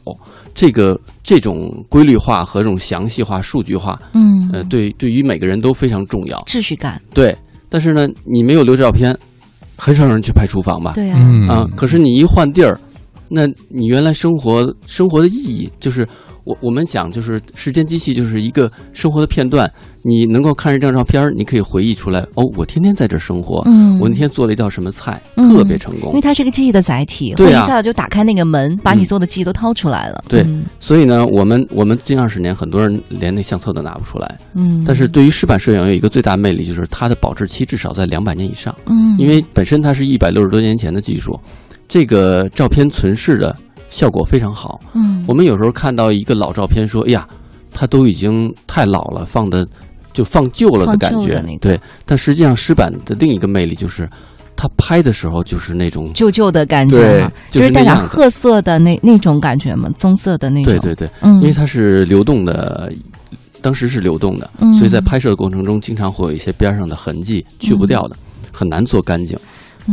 [0.54, 6.38] 这个这种规律化和这种详细化、数据化，嗯呃，对对于每个人都非常重要。
[6.46, 7.36] 秩序感，对，
[7.68, 9.16] 但是呢，你没有留照片，
[9.76, 10.92] 很少有人去拍厨房吧？
[10.94, 12.80] 对呀，嗯啊，可是你一换地儿，
[13.28, 16.06] 那你原来生活生活的意义就是。
[16.48, 19.70] 我我们讲就是时间机器就是一个生活的片段，
[20.02, 26.22] 你能够看这张照片儿，你可以回忆出来哦，我天天在这生活，嗯，我那天做了一道什么菜，嗯特别成功因为。
[26.22, 30.24] 它是个记忆的载体，对啊一下子就打开那个门，把你嗯所有的记忆都掏出来了。
[30.26, 34.38] 对嗯所以呢，我们我们近二十年，很多人连那相册都拿不出来。
[34.54, 38.74] 嗯，但是对于湿版摄影有一个最大魅力，就是它的保质期至少在两百年以上。
[38.86, 41.38] 嗯，因为本身它是一百六十多年前的技术，
[41.86, 43.54] 这个照片存世的
[43.90, 44.80] 效果非常好。
[44.94, 47.26] 嗯，我们有时候看到一个老照片，说：“哎呀，
[47.72, 49.66] 它都已经太老了，放的
[50.12, 51.42] 就放旧了的感觉。
[51.60, 54.08] 对，但实际上湿版的另一个魅力就是，
[54.56, 60.72] 它拍的时候就是那种，旧旧的感觉就是是带点褐色的那那种感觉嘛，棕色的那种。
[60.72, 62.92] 对对对，嗯，因为它是流动的。
[63.60, 68.16] 当时是流动的，嗯所以在拍摄的过程中，经常会有一些边上的痕迹去不掉的，
[68.52, 69.36] 很难做干净。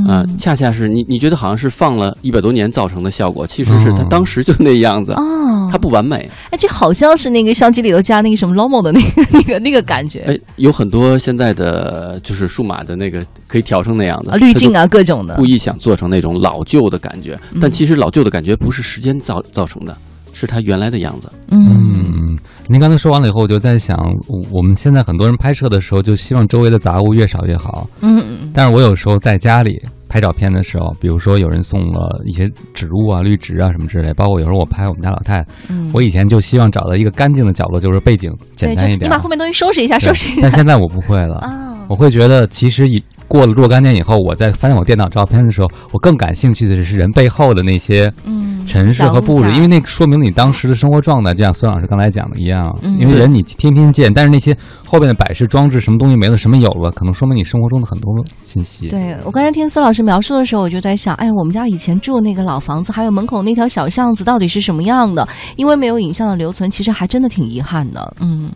[0.07, 0.37] 啊、嗯。
[0.37, 6.29] 恰恰是你你觉得好像是放了一百多年造成的效果，其实是它哦当时就那样子，哦，它不完美。
[6.49, 10.19] 哎，这好像是那个相机里头加那个什么 Lomo 的那个 那个那个感觉。
[10.27, 15.35] 哎，有很多现在的就是数码的那个可以调成那样的啊，滤镜，啊，各种的。
[15.35, 15.45] 故。
[15.45, 19.95] 意想做成那种老旧的感觉，但其实老旧的感觉不是时间造造成的，
[20.35, 21.31] 是它原来的样子。
[21.49, 27.89] 嗯嗯，您刚才说完了以后，我就在想，我我们现在很多人拍摄的时候，就希望周围的杂物越少越好。
[28.01, 39.17] 嗯嗯但是我有时候在家里拍照片的时候，比如说有人送了一些植物啊、绿植啊什么之类，包括有时候我拍我们家老太太，嗯，我以前就希望找到一个干净的角落，就是背景简，单一点你把。
[39.17, 41.71] 后面东西收拾一下，收拾一下 但现在我不会了，啊。
[41.87, 52.63] 我会觉得其实以过了若干年以后，我在翻我电脑照片的时候，我更感兴趣的是人背后的那些嗯，陈设和布置，因为那个说明你当时的生活状态，就像孙老师刚才讲的一样。
[52.81, 58.87] 嗯因为人你天天见，但是那些后边的摆饰装置，什么东西没了，什么有了，可能说明你生活中的很多信息。
[58.87, 65.27] 对我刚才听孙老师描述的时候，我就在想，哎，我们家以前住那个老房子，还有门口那条小巷子，到底是什么样的？
[65.57, 68.15] 因为没有影像的留存，其实还真的挺遗憾的。
[68.21, 68.51] 嗯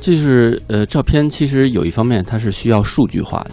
[0.00, 3.50] 这是呃，照片其实有一方面它是需要数据化的，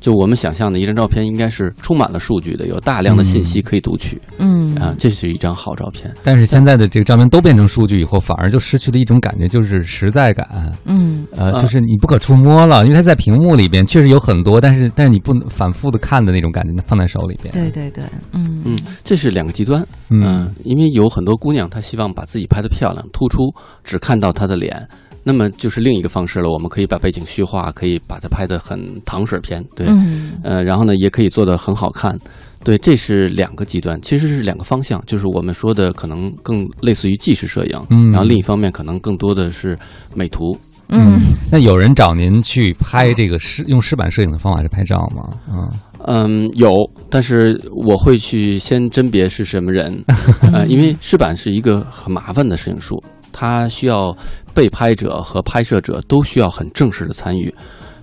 [0.00, 6.12] 就我们想象的一张照片应该是充满了数据的，有大量的信息可以读取嗯啊，这是一张好照片。
[6.24, 10.74] 但是现在的这个照片都变成数据以后，反而就失去了一种感觉，就是实在感。
[10.84, 17.52] 嗯呃，啊就是你不可触摸了，因为它在屏幕里边确实有很多，但是但是你不能反复的看的那种感觉，放在手里边。
[17.52, 19.86] 对对对，嗯嗯，这是两个极端。
[20.08, 23.52] 嗯因为有很多姑娘她希望把自己拍的漂亮、突出，
[23.84, 24.88] 只看到她的脸。
[25.22, 26.50] 那么就是另一个方式了。
[26.50, 32.18] 我们可以把背景虚化，可以把它拍得很糖水片，对，嗯呃，然后呢，也可以做得很好看。
[32.62, 39.78] 对，这是两个极端，其实是两个方向，就是我们说的可能更类似于纪实摄影，嗯然后另一方面可能更多的是
[40.14, 40.54] 美图。
[40.92, 41.20] 嗯
[41.52, 45.22] 那有人找您去拍这个湿用湿版摄影的方法去拍照吗？
[45.48, 45.70] 嗯
[46.04, 46.74] 嗯，有，
[47.08, 50.04] 但是我会去先甄别是什么人，
[50.52, 54.16] 呃，因为湿版是一个很麻烦的摄影术，它需要
[54.52, 57.54] 被拍者和拍摄者都需要很正式的参与。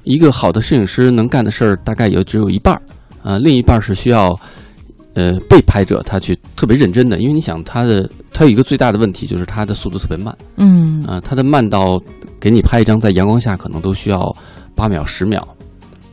[0.04, 2.82] 一个好的摄影师能干的事儿大概也只有一半儿，
[3.24, 4.34] 呃，另一半儿是需要，
[5.16, 11.04] 呃，被拍者他去特别认真的，因为你想他的他有一个最大的问题就是他的速度特别慢，嗯。
[11.04, 12.02] 啊、他的慢到
[12.40, 14.34] 给你拍一张在阳光下可能都需要
[14.76, 15.46] 八秒十秒。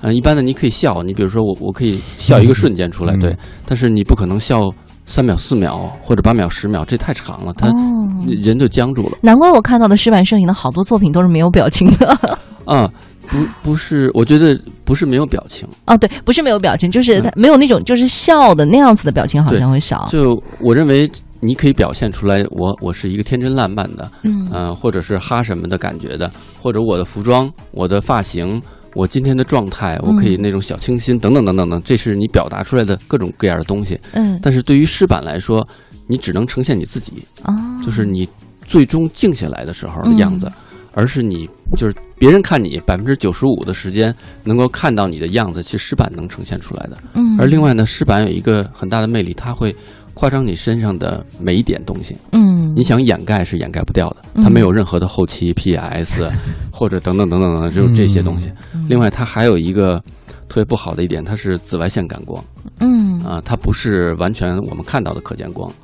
[0.00, 3.18] 呃，一般的你可以笑，你比如说我我可以笑一个瞬间出来，嗯。
[3.20, 4.68] 对，但是你不可能笑
[5.06, 9.18] 三秒、四秒或者八秒、十秒，这太长了，他哦，人就僵住了。
[9.20, 12.18] 难怪我看到的石板摄影的好多作品都是没有表情的。
[12.64, 12.90] 啊，
[13.28, 20.06] 不不是，我觉得不是没有表情，哦，对，不是没有表情，就是没有那种就是笑的那样子的表情，好像会少。
[20.08, 28.60] 就我认为你可以表现出来我，我是一个天真烂漫的，嗯嗯、或者是哈什么的感觉的，或者我的服装、我的发型、
[28.94, 34.00] 我今天的状态，我可以嗯那种小清新等等等等等，这是你表达出来的各种各样的东西。
[34.12, 34.38] 嗯。
[34.42, 35.66] 但是对于诗版来说，
[36.06, 37.52] 你只能呈现你自己，哦，
[37.84, 38.28] 就是你
[38.64, 40.52] 最终静下来的时候的样子，嗯。
[40.96, 46.96] 而是你就是别人看你百分之九十五的时间能够看到你的样子，其实诗版能呈现出来的。
[47.14, 49.74] 嗯，而另外呢，诗版有一个很大的魅力，它会
[50.14, 52.16] 夸张你身上的每一点东西。
[52.32, 54.42] 嗯，你想掩盖是掩盖不掉的，嗯。
[54.42, 56.26] 它没有任何的后期 PS
[56.72, 58.50] 或者等等等等等，只有这些东西。
[58.74, 58.86] 嗯。
[58.88, 60.02] 另外，它还有一个
[60.48, 62.42] 特别不好的一点，它是紫外线感光。
[62.80, 63.20] 嗯。
[63.24, 65.68] 啊，它不是完全我们看到的可见光。
[65.68, 65.74] 啊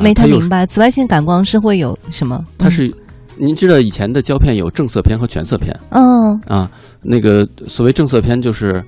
[0.00, 2.44] 没太明白，紫外线感光是会有什么？
[2.56, 2.92] 它是，
[3.36, 5.74] 您知道以前的胶片有正色片和全色片？
[5.90, 6.40] 嗯。
[6.46, 6.70] 啊，
[7.02, 8.84] 那个所谓正色片就是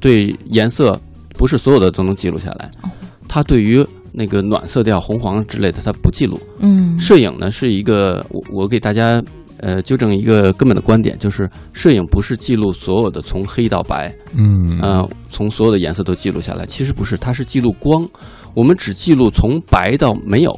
[0.00, 0.98] 对颜色
[1.36, 2.90] 不是所有的都能记录下来，哦。
[3.28, 3.84] 它对于
[4.16, 6.38] 那个暖色调、红黄之类的它不记录。
[6.60, 6.96] 嗯。
[6.98, 9.20] 摄影呢是一个，我我给大家
[9.58, 14.78] 呃纠正一个根本的观点，就是摄影不是记录所有的从黑到白，嗯。
[14.80, 18.08] 呃，从所有的颜色都记录下来，其实不是，它是记录光，
[18.54, 20.52] 我们只记录从白到没有。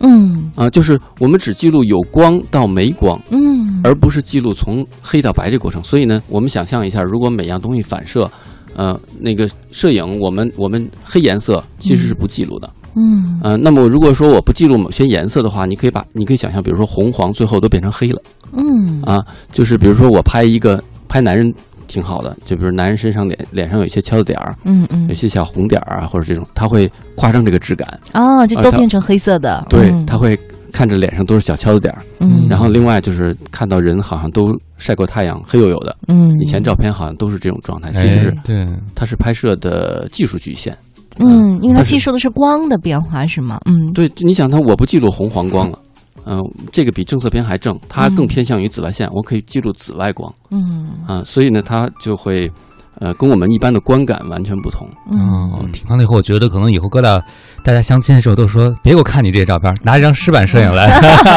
[0.00, 0.50] 嗯。
[0.56, 3.80] 啊、就是我们只记录有光到没光，嗯。
[3.84, 5.82] 而不是记录从黑到白这过程。
[5.84, 8.30] 所以呢，我们想象一下，如果每样东西反射，
[8.74, 12.70] 呃，那个摄影我们我们黑颜色其实是不记录的。
[12.96, 13.40] 嗯。
[13.42, 18.22] 呃，那么如果说我不记录某些颜色的话，你可以把你可以想象，比如说红黄最后都变成黑了。
[18.52, 19.00] 嗯。
[19.02, 21.52] 啊，就是比如说我拍一个拍男人
[21.86, 25.06] 挺好的，就比如男人身上脸脸上有一些敲的点儿，嗯嗯。
[25.08, 30.06] 有些小红点儿啊，或者这种，他会夸张这个质感，哦，这啊它都变成黑色的，对，嗯。
[30.06, 30.38] 他会
[30.72, 40.76] 看着脸上都是小敲的点儿，嗯，然后另外就是看到人好像都晒过太阳，黑黝黝的，嗯以前照片好像都是这种状态，其哎实是对，它是拍摄的技术局限。
[41.18, 43.58] 嗯，因为它但是记述的是光的变化是吗？
[43.66, 45.78] 嗯对，你想它，我不记录红黄光了，
[46.24, 46.40] 嗯、
[46.72, 52.50] 这个比正色片还正，它更偏向于紫外线，我可以记录紫外光嗯啊、所以呢，它就会
[52.98, 54.88] 呃跟我们一般的观感完全不同。
[55.10, 55.18] 嗯
[55.52, 57.22] 哦，听完了以后，我觉得可能以后哥俩
[57.62, 60.90] 大家相亲的时候都说，别给我看你这些照片，拿一张湿版摄影来。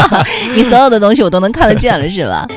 [0.55, 2.47] 你所有的东西我都能看得见了，是吧？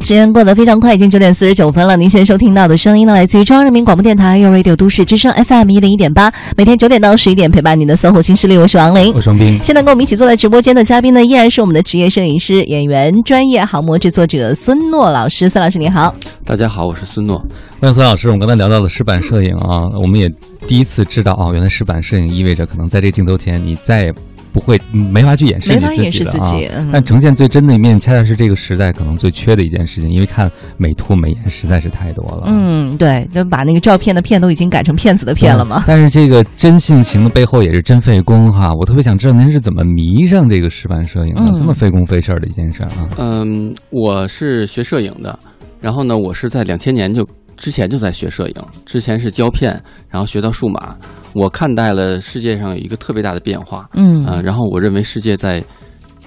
[0.00, 1.96] 时间过得非常快，已经九点四十九分了。
[1.96, 9.20] 您现在收听到的声音呢，来自于中央人民广播电台 u Radio 都市之声 FM 一零一点八，每天九点到十一点陪伴您的搜狐新势力，我是王琳我。
[9.20, 15.48] 是王斌，现在跟我们一起坐在直播间的嘉宾呢，依然是我们的职业摄影师、演员、专业航模制作者孙诺老师。
[15.48, 17.38] 孙老师你好，大家好，我是孙诺。
[17.80, 18.28] 欢迎孙老师。
[18.28, 20.30] 我们刚才聊到了石板摄影啊，我们也
[20.66, 24.14] 第一次知道哦，原来石板摄影意味着可能在这个镜头前，你再也
[24.52, 26.88] 不会嗯没法去掩饰没你自法掩饰自己了啊。
[26.92, 32.44] 但呈现最真的一面，恰恰是这个时代可能最缺的一件事情，因为看美图美颜实在是太多了。
[32.46, 35.84] 嗯，对，就把那个照片的片都已经改成骗子的片了嘛。
[35.86, 38.72] 但是这个真性情的背后也是真费工哈。
[38.74, 43.08] 我特别想知道您是怎么迷上这个石版摄影的，嗯这么费工费事儿的一件事儿啊。
[43.18, 45.38] 嗯，我是学摄影的，
[45.80, 47.26] 然后呢，我是在两千年就
[47.58, 48.54] 之前就在学摄影，
[48.86, 49.70] 之前是胶片，
[50.08, 50.96] 然后学到数码。
[51.34, 55.62] 我看待了世界上有一个特别大的变化，嗯啊、然后我认为世界在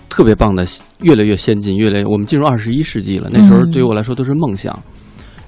[0.09, 0.63] 特别棒的，
[0.99, 3.29] 越来越先进，越来越我们进入二十一世纪了。
[3.31, 4.77] 那时候嗯对于我来说都是梦想。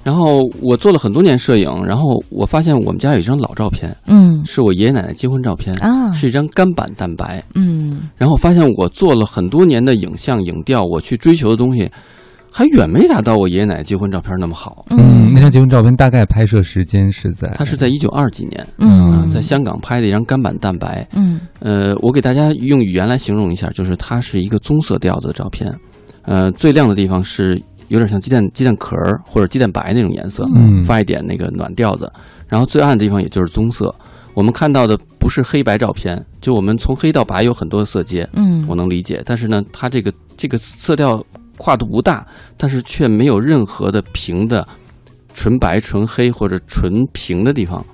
[0.03, 7.41] 然后我做了很多年摄影，然后我发现我们家有一张老照片，嗯是我爷爷奶奶结婚照片，啊，是一张干板蛋白。
[7.55, 11.89] 嗯然后发现我做了很多年的影像影调，我去追求的东西，
[12.53, 14.85] 还远没达到我爷爷奶奶结婚照片那么好。
[14.91, 21.07] 嗯，那张结婚照片大概拍摄时间是在它是在一九二几年，嗯啊，在香港拍的一张干板蛋白。
[21.15, 25.73] 嗯呃，我给大家用语言来形容一下，就是它是一个棕色调子的照片，
[26.21, 32.11] 呃，最亮的地方是有点像鸡蛋鸡蛋壳儿或者鸡蛋白那种颜色，嗯发一点那个暖调子。
[32.47, 33.93] 然后最暗的地方也就是棕色。
[34.35, 39.21] 我们看到的不是黑白照片，就我们从黑到白有很多色阶，嗯我能理解。
[39.25, 41.23] 但是呢，它这个这个色调
[41.57, 42.25] 跨度不大，
[42.57, 44.67] 但是却没有任何的平的
[45.33, 47.85] 纯白、纯黑或者纯平的地方，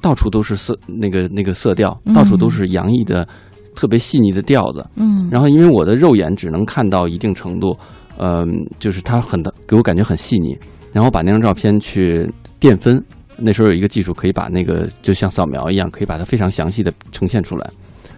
[0.00, 3.26] 到处都是色那个那个色调，嗯到处都是洋溢的
[3.74, 4.84] 特别细腻的调子。
[4.96, 7.76] 嗯，然后因为我的肉眼只能看到一定程度，
[8.16, 8.44] 呃，
[8.78, 10.56] 就是它很的给我感觉很细腻。
[10.92, 13.00] 然后把那张照片去电分，
[13.36, 17.70] 那时候有一个技术可以把那个就像扫描一样，可以把它非常详细的呈现出来。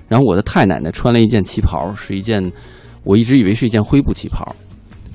[0.09, 2.51] 然后我的太奶奶穿了一件旗袍，是一件
[3.05, 4.57] 我一直以为是一件灰布旗袍，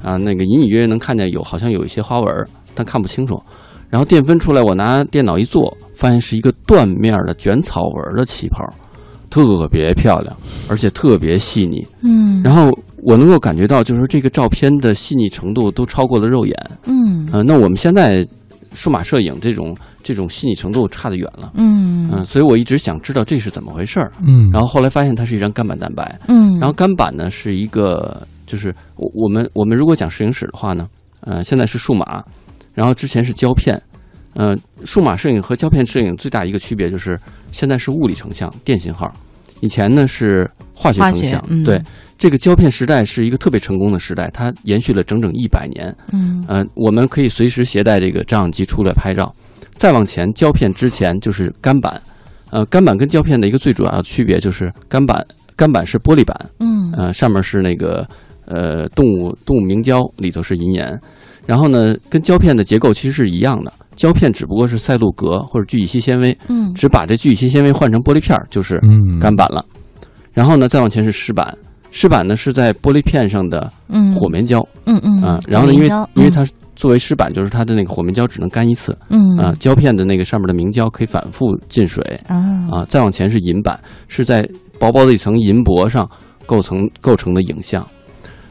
[0.03, 3.41] 啊，那个隐隐约约能看见有好像有一些花纹儿，但看不清楚。
[3.89, 8.65] 然后电分出来，我拿电脑一做，发现是一个缎面的卷草纹的旗袍，
[9.29, 10.35] 特别漂亮，
[10.67, 11.87] 而且特别细腻。
[12.01, 12.69] 嗯，然后
[13.03, 16.53] 我能够感觉到，就是这个照片的细腻程度都超过了肉眼。
[16.85, 18.27] 嗯嗯、那我们现在
[18.73, 21.53] 数码摄影这种这种细腻程度差得远了。
[21.55, 24.11] 嗯嗯、所以我一直想知道这是怎么回事儿。
[24.21, 30.87] 嗯，然后后来发现它是一张干板蛋白，嗯，然后干板呢是一个，就是我我们我们如果讲摄影史的话呢，
[31.21, 32.23] 呃，现在是数码，
[32.73, 33.79] 然后之前是胶片，
[34.33, 37.19] 呃，数码摄影和胶片摄影最大一个区别就是
[37.51, 39.13] 现在是物理成像电信号，
[39.59, 41.79] 以前呢是化学成像，嗯对。
[42.19, 45.95] 这个胶片时代是一个特别成功的时代，它延续了整整一百年。
[46.11, 49.31] 嗯呃，我们可以随时携带这个照相机出来拍照。
[49.75, 52.01] 再往前，胶片之前就是干板，
[52.49, 55.23] 呃，干板跟胶片的一个最主要的区别就是干板，
[55.55, 58.03] 干板是玻璃板，嗯呃，上面是那个
[58.47, 60.99] 呃动物动物明胶，里头是银盐。
[61.45, 69.63] 然后呢，跟胶片的结构其实是一样的，胶片只不过是赛璐格或者聚乙烯纤维，嗯只把这聚乙烯纤维换成玻璃片儿，就是嗯干板了。
[70.33, 71.57] 然后呢，再往前是湿板，
[71.89, 82.35] 湿板呢是在玻璃片上的嗯火棉胶嗯嗯啊、然后呢，因为因为它作为湿板，就是它的那个火棉胶只能干一次嗯啊、胶片的那个上面的明胶可以反复进水啊
[82.69, 82.85] 啊。
[82.89, 83.79] 再往前是银板，
[84.09, 86.07] 是在薄薄的一层银箔上
[86.45, 87.87] 构成构成的影像。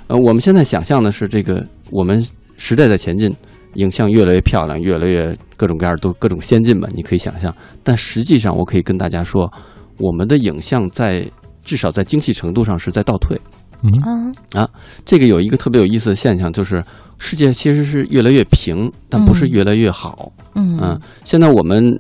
[0.08, 2.24] 呃，我们现在想象的是这个我们
[2.56, 3.34] 时代在前进，
[3.74, 7.54] 影像越来越漂亮，越来越各种各样都各种先进吧，你可以想象。
[7.82, 9.52] 但实际上，我可以跟大家说，
[9.98, 11.28] 我们的影像在
[11.64, 13.38] 至少在精细程度上是在倒退。
[13.82, 14.66] 嗯啊
[15.04, 16.82] 这个有一个特别有意思的现象，就是
[17.18, 20.32] 世界其实是越来越平，但不是越来越好。
[20.54, 21.96] 嗯嗯，现在我们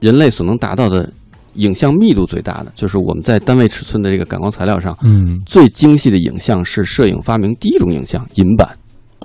[0.00, 1.10] 人类所能达到的
[1.56, 8.68] 影像密度最大的，就是我们在单位尺寸的这个感光材料上嗯最精细的影像是摄影发明第一种影像——银版。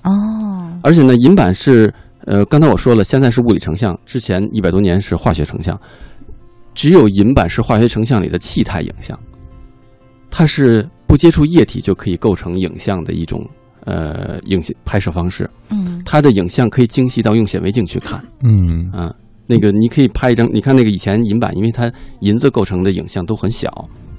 [0.04, 1.94] 哦而且呢，银版是
[2.26, 5.80] 呃，刚才我说了，现在是物理成像，之前一百多年是化学成像，
[6.74, 9.20] 只有银版是化学成像里的气态影像，
[10.32, 13.48] 它是不接触液体就可以构成影像的一种
[13.86, 15.48] 呃影像拍摄方式。
[15.70, 19.14] 嗯它的影像可以精细到用显微镜去看嗯啊。
[19.48, 23.70] 那个你可以拍一张，你看那个以前银版，因为它银子构成的影像都很小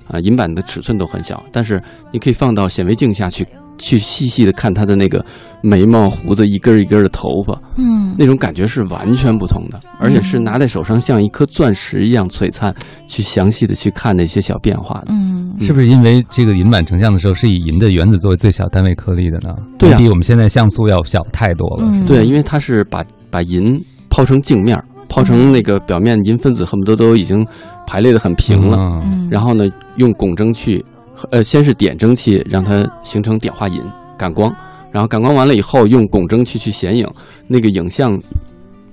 [0.08, 1.82] 啊，银版的尺寸都很小，但是
[2.12, 3.46] 你可以放到显微镜下去，
[3.78, 5.24] 去细细的看它的那个
[5.62, 12.74] 眉毛、胡子一根一根的头发，嗯那种感觉是完全不同的，而且是拿在手上像一颗钻石一样璀璨，
[13.06, 15.06] 去详细的去看那些小变化的。
[15.10, 19.54] 嗯是不是因为这个银版成像的时候是以银的原子作为最小单位颗粒的呢？
[19.78, 21.86] 对啊比我们现在像素要小太多了。
[21.88, 23.80] 嗯对，因为它是把把银
[24.12, 27.44] 抛成镜面，抛成那个表面银分子恨不得都已经
[27.86, 30.84] 排列的很平了，然后呢，用汞蒸去，
[31.30, 33.82] 呃，先是点蒸汽让它形成碘化银
[34.18, 34.54] 感光，
[34.90, 37.08] 然后感光完了以后，用汞蒸去去显影，
[37.48, 38.20] 那个影像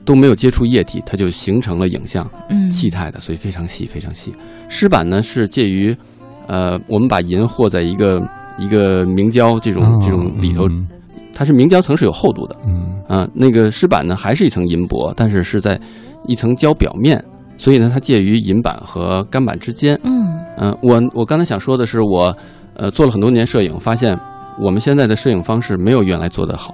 [0.05, 2.25] 都没有接触液体，它就形成了影像。
[2.49, 2.71] 嗯。
[2.71, 4.33] 气态的，所以非常细，非常细。
[4.69, 5.93] 湿板呢是介于，
[6.47, 8.25] 呃，我们把银和在一个
[8.57, 10.87] 一个明胶这种、哦这种里头，嗯。
[11.33, 12.55] 它是明胶层是有厚度的
[13.09, 15.79] 嗯啊、那个湿板呢还是一层银箔，但是是在
[16.25, 17.21] 一层胶表面，
[17.57, 19.99] 所以呢它介于银板和干板之间。
[20.03, 22.35] 嗯嗯、我我刚才想说的是，我
[22.75, 24.17] 呃做了很多年摄影，发现
[24.59, 26.73] 我们现在的摄影方式没有原来做的好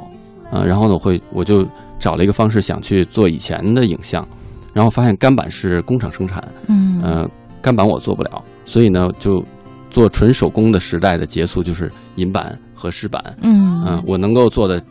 [0.52, 1.66] 啊、然后呢，我会我就
[1.98, 4.26] 找了一个方式想去做以前的影像，
[4.74, 6.44] 然后发现干板是工厂生产。
[6.68, 7.28] 嗯呃，
[7.62, 9.44] 干板我做不了，所以呢，就
[9.90, 13.24] 做纯手工的时代的结束就是银板和湿板。
[13.42, 14.82] 嗯嗯、我能够做的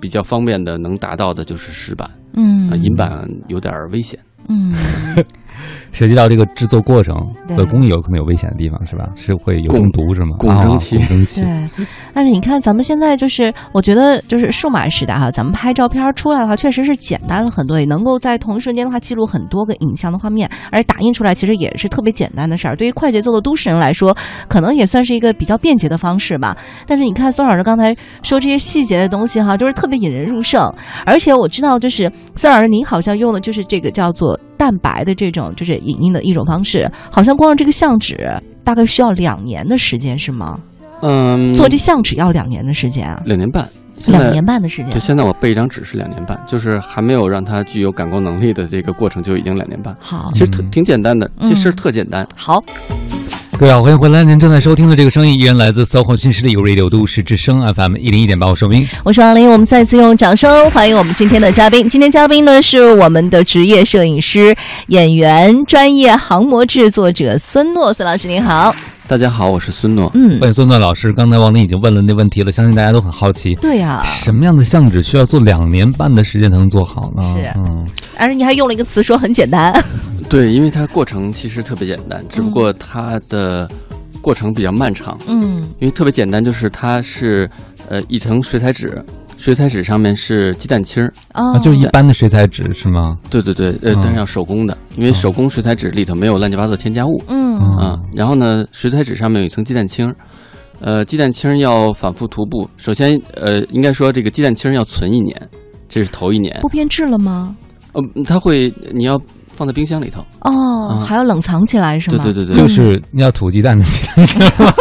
[0.00, 2.08] 比较方便的，能达到的就是石板。
[2.34, 4.18] 嗯啊、银板有点危险。
[4.48, 4.72] 嗯，
[5.96, 7.16] 涉及到这个制作过程
[7.48, 9.08] 对和工艺有可能有危险的地方，是吧？
[9.14, 10.36] 是会有汞中毒是吗？
[10.38, 11.40] 汞蒸气哦汞蒸气。
[11.40, 22.76] 对，但是你看，咱们现在就是，我觉得就是数码时代哈，咱们拍照片出来的话，确实是简单了很多，也能够在同一瞬间的话记录很多个影像的画面，而打印出来其实也是特别简单的事儿。
[22.76, 24.14] 对于快节奏的都市人来说，
[24.48, 26.54] 可能也算是一个比较便捷的方式吧。
[26.86, 30.70] 但是你看孙老师刚才说这些细节的东西哈，就是特别引人入胜，
[31.06, 38.30] 而且我知道就是孙老师您好像用的就是这个叫做蛋白的这种就是影印的一种方式，好像光是这个相纸
[38.62, 40.58] 大概需要两年的时间是吗？
[41.02, 43.68] 嗯，做这相纸要两年的时间啊，两年半，
[44.06, 44.98] 两年半的时间就。
[44.98, 49.94] 现在我备一张纸是两年半，就是还没有让它具有感光能力的这个过程就已经两年半。
[50.00, 52.26] 好其实特嗯挺简单的，嗯这事儿特简单。
[52.34, 52.64] 好，
[53.58, 54.22] 各位好，欢迎回来！
[54.22, 58.86] 您正在收听的这个声音依然来自 SOHO 新势力 Radio 都市之声 FM 一零一点八，我是明。
[59.02, 61.88] 我是王林，我们再次用掌声欢迎我们今天的嘉宾。
[61.88, 64.54] 今天嘉宾呢是我们的职业摄影师、
[64.88, 68.76] 演员、专业航模制作者孙诺，孙老师您好。
[69.08, 70.10] 大家好，我是孙诺。
[70.12, 71.10] 嗯，欢迎孙诺老师。
[71.14, 77.22] 刚才王林已经问了那问题了，相信大家都很好奇，对呀、什么样的相纸需要做两年半的时间才能做好呢？
[77.22, 77.88] 是嗯，
[78.18, 79.72] 而你还用了一个词说很简单。
[80.28, 83.70] 对，因为它过程其实特别简单，只不过它的
[84.20, 85.16] 过程比较漫长。
[85.28, 87.48] 嗯因为特别简单，就是它是
[87.88, 89.00] 呃一层水彩纸，
[89.36, 91.12] 水彩纸上面是鸡蛋清儿。
[91.34, 93.16] 哦啊，就是一般的水彩纸是吗？
[93.30, 97.98] 对对对，呃嗯，但是要手工的，因为手工水彩纸里头没有乱七八糟添加物嗯嗯啊。
[98.12, 100.14] 然后呢，水彩纸上面有一层鸡蛋清儿。
[100.80, 102.68] 呃，鸡蛋清儿要反复涂布。
[102.76, 105.34] 首先，呃，应该说这个鸡蛋清儿要存一年，
[105.88, 106.68] 这是头一年不。
[106.68, 107.56] 变质了吗？
[107.92, 109.18] 呃，它会你要
[109.56, 110.20] 放在冰箱里头。
[110.42, 112.22] 哦，嗯还要冷藏起来是吗？
[112.22, 114.72] 对对对对，就是要土鸡蛋的鸡蛋是吗？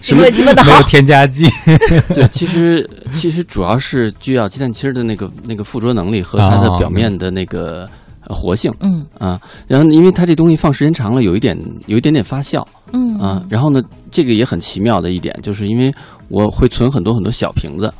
[0.00, 0.82] 这个问题问的没有。
[0.84, 1.46] 添加剂。
[2.14, 7.88] 对，其实其实主要是需要鸡蛋清儿的那个那个附着能力和它的哦表面的那个
[8.26, 9.38] 呃活性嗯啊。
[9.66, 13.42] 然后因为它这东西放时间长了，有一点有一点点发酵嗯啊。
[13.50, 15.92] 然后呢，这个也很奇妙的一点，就是因为
[16.28, 17.92] 我会存很多很多小瓶子，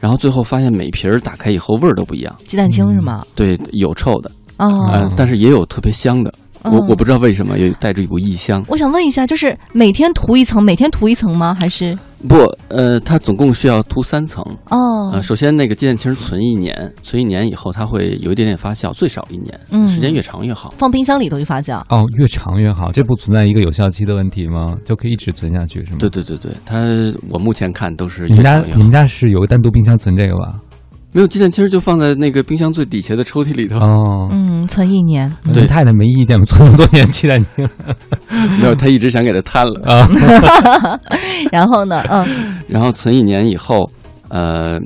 [0.00, 3.24] 然后最后发现每瓶儿打开以后味儿都不一样，鸡蛋清是吗？
[3.34, 6.32] 对，有臭的，哦，呃，但是也有特别香的。
[6.64, 8.62] 我嗯我不知道为什么有带着一股异香。
[8.66, 11.56] 我想问一下，就是每天涂一层，每天涂一层吗？
[11.58, 11.96] 还是
[12.28, 12.36] 不，
[12.66, 14.44] 呃，它总共需要涂三层。
[14.68, 20.74] 哦呃，首先那个鸡蛋清存一年，存一年以后它会有一点点发酵，最少一年，嗯时间越长越好。
[20.76, 21.78] 放冰箱里头就发酵？
[21.90, 24.74] 哦，越长越好，这不存在一个有效期的问题吗？
[24.84, 25.98] 就可以一直存下去是吗？
[26.00, 26.76] 对对对对，它
[27.30, 28.92] 我目前看都是你们家越长越好你们。
[28.92, 30.58] 家是有个单独冰箱存这个吧？
[31.12, 33.78] 没有鸡蛋清就放在那个冰箱最底下的抽屉里头。
[33.78, 35.34] 哦，嗯，存一年。
[35.54, 36.44] 对太太没意见吗？
[36.44, 37.68] 存那么多年鸡蛋清
[38.60, 39.80] 没有，他一直想给它摊了。
[39.90, 40.08] 啊？
[41.50, 42.02] 然后呢？
[42.10, 43.90] 嗯然后存一年以后，
[44.28, 44.78] 呃，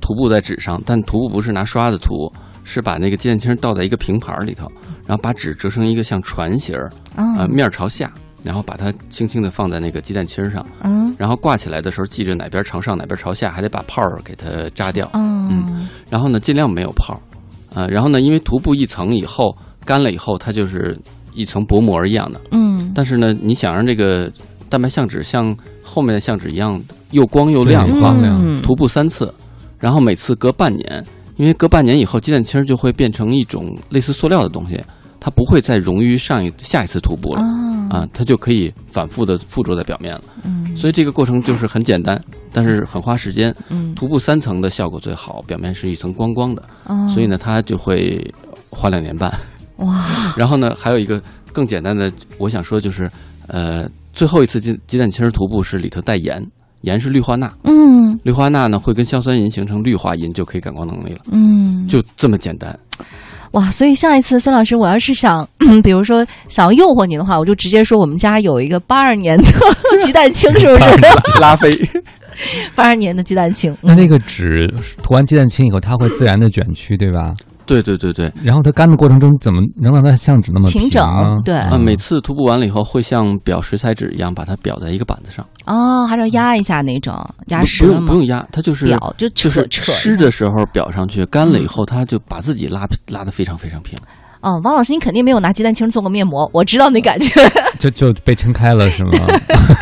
[0.00, 2.30] 涂布在纸上，但涂布不是拿刷子涂，
[2.64, 4.66] 是把那个鸡蛋清倒在一个平盘儿里头，
[5.06, 8.12] 然后把纸折成一个像船形儿，呃，嗯面儿朝下，
[8.44, 15.08] 然后把它轻轻地放在那个鸡蛋清上，嗯然后挂起来的时候记着哪边朝上哪边朝下，还得把泡儿给它扎掉。
[15.14, 20.98] 嗯然后呢，尽量没有泡儿，啊、然后呢，因为涂布一层以后干了以后，它就是
[21.34, 22.40] 一层薄膜一样的。
[22.50, 24.30] 嗯但是呢，你想让这个
[24.68, 26.80] 蛋白相纸像后面的相纸一样
[27.10, 29.32] 又光又亮的对话，光亮嗯涂布三次，
[29.78, 31.04] 然后每次隔半年，
[31.36, 34.82] 因为隔半年以后鸡蛋清儿就会变成一种类似塑料的东西，
[35.24, 37.40] 它不会再溶于上一下一次涂布了。
[37.40, 40.74] 啊啊，它就可以反复的附着在表面了，嗯。
[40.74, 42.20] 所以这个过程就是很简单，
[42.50, 43.54] 但是很花时间。
[43.68, 43.94] 嗯。
[43.94, 47.06] 涂布三层的效果最好，表面是一层光光的，哦。
[47.08, 48.26] 所以呢，它就会
[48.70, 49.32] 花两年半。
[49.76, 50.04] 哇。
[50.36, 53.08] 然后呢，还有一个更简单的，我想说就是，
[53.46, 56.44] 呃，最后一次鸡鸡蛋清儿涂布是里头带盐，
[56.80, 58.18] 盐是氯化钠，嗯。
[58.24, 61.86] 氯化钠呢会跟硝酸银形成氯化银，就可以感光能力了，嗯。
[61.86, 62.76] 就这么简单。
[63.52, 63.70] 哇！
[63.70, 65.46] 所以下一次孙老师，我要是想，
[65.82, 69.44] 比如说想要诱惑你的话，我就直接说我们家有一个八二年的
[70.00, 71.40] 鸡蛋清，是不是？
[71.40, 71.70] 拉菲，
[72.74, 73.76] 八二年的鸡蛋清。
[73.82, 74.72] 那那个纸
[75.02, 77.34] 涂完鸡蛋清以后，它会自然的卷曲，对吧？
[77.66, 87.14] 对对对对，然后它干的过程中，怎么能让它像纸那么平整呢对啊，每次涂布完了以后，会像裱水彩纸一样，把它裱在一个板子上，哦，还是要压一下那种
[87.46, 88.12] 压不实不用不？
[88.14, 93.98] 用压，它就是裱就就是湿的时候裱上去，干了以后，它就把自己拉拉得非常非常平。
[94.42, 97.40] 哦，王老师，你肯定没有拿鸡蛋清做过面膜，我知道那感觉。
[97.78, 99.10] 就就被撑开了是吗？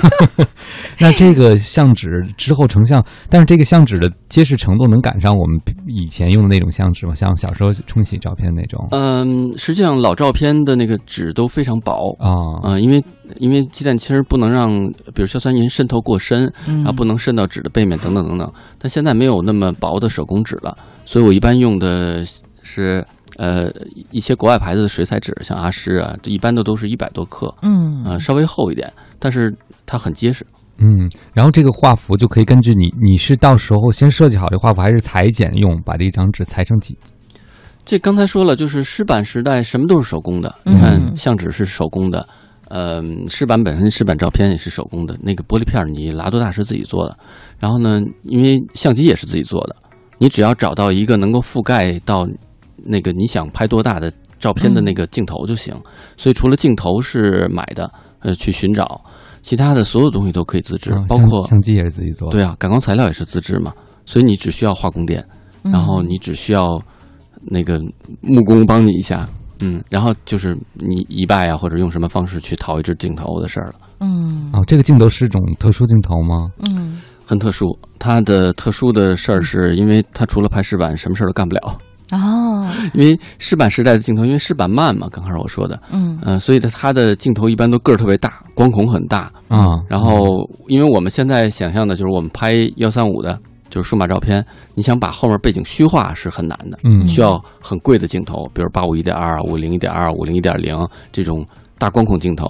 [0.98, 7.14] 那这个相纸之后成像，但是这个相纸的结实程度能赶上我们以前用的那种相纸吗？
[7.14, 12.30] 像小时候冲洗照片那种嗯，实际上老照片的那个纸都非常薄啊
[12.62, 13.02] 啊、因为
[13.38, 14.70] 因为鸡蛋清儿不能让，
[15.14, 18.50] 比如硝酸银渗透过深，然后，不能渗到纸的背面等等等等。
[18.78, 22.24] 但现在没有那么薄的手工纸了，所以我一般用的
[22.62, 23.04] 是
[23.40, 23.72] 呃
[24.10, 29.50] 一些国外牌子的水彩纸，像阿诗啊，这一般的都是一百多克，嗯呃，稍微厚一点，但是
[29.86, 30.44] 它很结实。
[30.76, 36.98] 嗯，然后这个画幅就可以根据你，你是到时候先设计好这画幅，还是裁剪用，把这一张纸裁成几？
[37.84, 42.28] 这刚才说了，就是湿版时代什么都是手工的，嗯你看相纸是手工的，
[42.68, 47.16] 呃，湿版本身湿版照片也是手工的，那个玻璃片你拉多大是自己做的，
[47.58, 49.76] 然后呢，因为相机也是自己做的，
[50.18, 52.28] 你只要找到一个能够覆盖到
[52.84, 55.74] 那个你想拍多大的照片的那个镜头就行。
[56.16, 59.00] 所以除了镜头是买的，呃，去寻找，
[59.42, 62.30] 其他的所有东西都可以自制，包括相机也是自己做。
[62.30, 63.72] 对啊，感光材料也是自制嘛，
[64.06, 65.24] 所以你只需要化工店。
[65.62, 66.82] 嗯然后你只需要
[67.42, 67.78] 那个
[68.22, 69.28] 木工帮你一下，
[69.62, 76.50] 嗯，然后就是你一拜啊，或者用什么方式去淘一只镜头的事儿了，嗯哦，这个镜头是种特殊镜头吗？
[76.70, 77.78] 嗯很特殊。
[77.98, 81.78] 它的特殊的事儿是因为它除了拍湿版，什么事儿都干不了。
[82.12, 89.30] 哦因为湿版时代的镜头，因为湿版慢嘛，刚开始我说的，嗯嗯、所以它的镜头一般都个儿特别大，光孔很大。
[89.48, 93.38] 啊，然后，因为我们现在想象的就是我们拍幺三五的，
[93.68, 94.44] 就是数码照片，
[94.74, 96.78] 你想把后面背景虚化是很难的。
[96.84, 100.76] 嗯需要很贵的镜头，比如八五一点二、五零一点二、五零一点零
[101.12, 101.44] 这种
[101.78, 102.46] 大光孔镜头。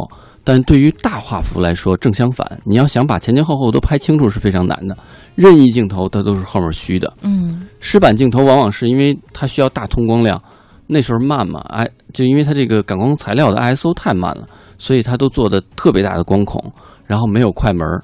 [0.52, 4.98] 但对于大画幅来说，正相反，你要想把前前后后都拍清楚是非常难的。
[5.36, 10.42] 任意镜头它都是后面虚的，嗯湿板镜头往往是因为它需要大通光量，
[10.88, 14.44] 那时候慢嘛，哎，就因为它这个感光材料的 ISO 太慢了，
[14.76, 16.60] 所以它都做的特别大的光孔，
[17.06, 18.02] 然后没有快门儿，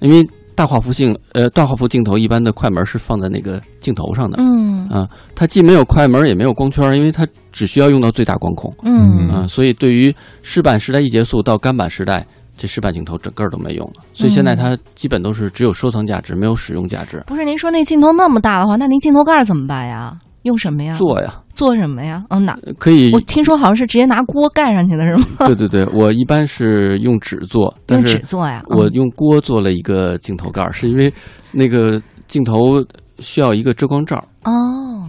[0.00, 4.88] 因为大画幅镜呃大画幅镜头一般的快门是放在那个镜头上的，嗯。
[4.88, 8.72] 啊，它既没有快门，也没有光圈，因为它只需要用到最大光孔。
[8.82, 9.28] 嗯。
[9.30, 12.26] 啊，所以对于湿版时代一结束到干版时代，
[12.56, 17.22] 这湿版镜头整个都没用了，所以现在它基本都是只有收藏价值，没有使用价值。
[17.26, 20.16] 不是您说那镜头那么大的话，那您镜头盖儿怎么办呀？
[20.42, 20.94] 用什么呀？
[20.94, 22.24] 做呀，做什么呀？
[22.30, 25.26] 嗯，哪可以我，听说好像是直接拿锅盖上去的是吗？
[25.46, 28.62] 对对对，我一般是用纸做，但用纸是做呀？
[28.70, 31.12] 嗯我用锅做了一个镜头盖儿，是因为
[31.52, 32.82] 那个镜头
[33.18, 34.50] 需要一个遮光罩，哦，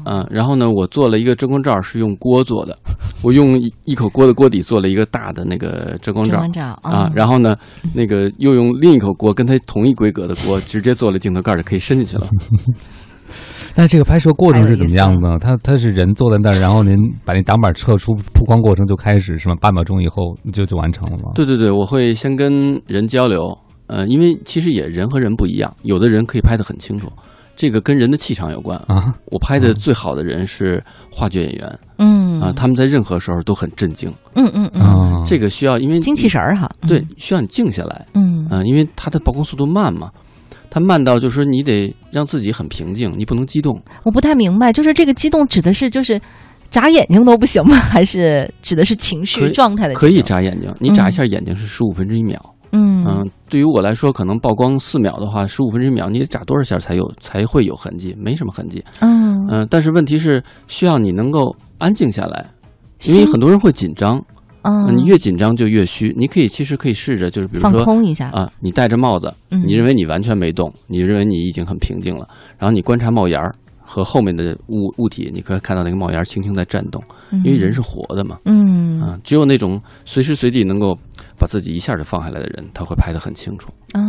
[0.06, 2.78] 嗯，然后呢，我做了一个遮光罩是用锅做的，
[3.24, 7.56] 我用一一口锅的锅底做了一个大的那个遮光罩遮光罩啊，然后呢，
[7.94, 12.28] 那个又用另一口锅跟它同一规格的锅，直接做了镜头盖儿就可以伸进去了。
[13.76, 15.38] 但是这个拍摄过程是怎么样的呢？
[15.40, 16.96] 他他是人坐在那儿，然后您
[17.26, 19.56] 把那挡板撤出，曝光过程就开始是吗？
[19.60, 21.32] 半秒钟以后就就完成了吗？
[21.36, 23.58] 对对对，我会先跟人交流，
[23.88, 27.12] 呃，因为其实也人和人不一样，有的人可以拍得很清楚，
[27.56, 28.78] 这个跟人的气场有关。
[28.88, 31.80] 啊，我拍的最好的人是话剧演员。
[31.98, 32.42] 嗯。
[32.42, 36.90] 啊，他们在任何时候都很震惊，嗯嗯嗯，啊，这个需要因为精气神儿哈，嗯。
[36.90, 38.06] 对，需要你静下来。
[38.16, 38.46] 嗯。
[38.50, 40.12] 啊、因为它的曝光速度慢嘛，
[40.74, 43.80] 它慢到就是说你得让自己很平静，你不能激动。
[44.04, 46.20] 我不太明白，就是这个激动指的是就是
[46.72, 47.76] 眨眼睛都不行吗？
[47.78, 49.94] 还是指的是情绪状态的？
[49.94, 52.42] 可以眨眼睛，你眨一下眼睛是十五分之一秒。
[52.72, 58.16] 嗯嗯、对于我来说，可能曝光四秒的话，十五分之一秒，你得眨多少下才有才会有痕迹？
[58.18, 58.84] 没什么痕迹。
[59.02, 62.50] 嗯嗯、但是问题是需要你能够安静下来，
[63.06, 64.20] 因为很多人会紧张，
[64.64, 66.14] 嗯嗯你越紧张就越虚。
[66.18, 72.28] 你可以其实可以试着，就是比如放说空一下，啊，你戴着帽子，嗯你认为你完全没动，你认为你已经很平静了，
[72.60, 77.04] 然后你观察帽檐儿和后面的物物体，你可以看到那个帽檐儿轻轻在颤动，
[77.44, 80.98] 因为人是活的嘛，嗯啊，只有那种随时随地能够
[81.38, 84.02] 把自己一下就放下来的人，他会拍得很清楚啊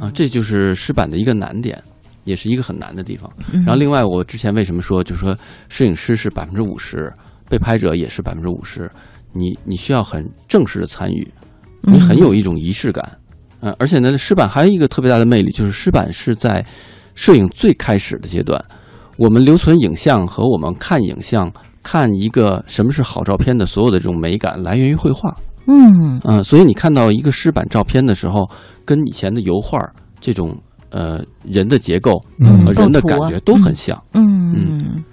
[0.00, 1.82] 啊，这就是湿板的一个难点。
[2.26, 3.28] 也是一个很难的地方。
[3.50, 5.34] 嗯然后，另外，我之前为什么说，就是说，
[5.70, 7.10] 摄影师是百分之五十，
[7.48, 8.88] 被拍者也是百分之五十，
[9.32, 11.26] 你你需要很正式的参与，
[11.82, 13.18] 你很有一种仪式感。
[13.62, 16.64] 嗯、而且呢，湿版还有一个特别大的魅力，就是湿版是在
[17.14, 18.58] 摄影最开始的阶段，
[19.18, 21.52] 我们留存影像和我们看影像、
[21.82, 25.36] 看一个什么是好照片的所有的这种美感，来源于绘画。
[25.66, 28.48] 嗯嗯、所以你看到一个湿版照片的时候，
[28.86, 29.78] 跟以前的油画
[30.18, 30.56] 这种
[30.88, 34.02] 呃人的结构、嗯和人的感觉都很像。
[34.14, 35.04] 嗯嗯，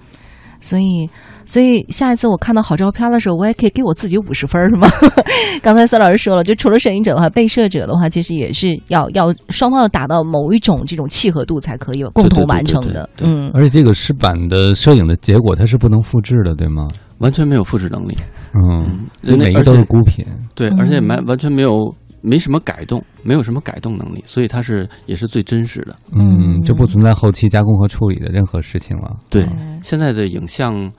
[0.61, 1.09] 所以
[1.47, 4.87] 所以下一次我看到好照片的时候，我也可以给我自己五十分，是吗？
[5.63, 13.09] 刚才孙老师说了，就除了摄影者的话，被摄者的话，其实也是要要双方要达到某一种这种契合度才可以共同完成的。
[13.21, 16.87] 嗯而且这个湿版的摄影的结果它是不能复制的，对吗？
[17.19, 18.15] 完全没有复制能力，
[18.53, 20.23] 嗯，所以每个都是孤品。
[20.53, 21.91] 对，而且完完全没有
[22.21, 25.95] 没什么改动，没有什么改动能力，所以它是也是最真实的。
[26.13, 29.11] 嗯，就不存在后期加工和处理的任何事情了。
[29.31, 29.47] 对，
[29.81, 30.91] 现在的影像，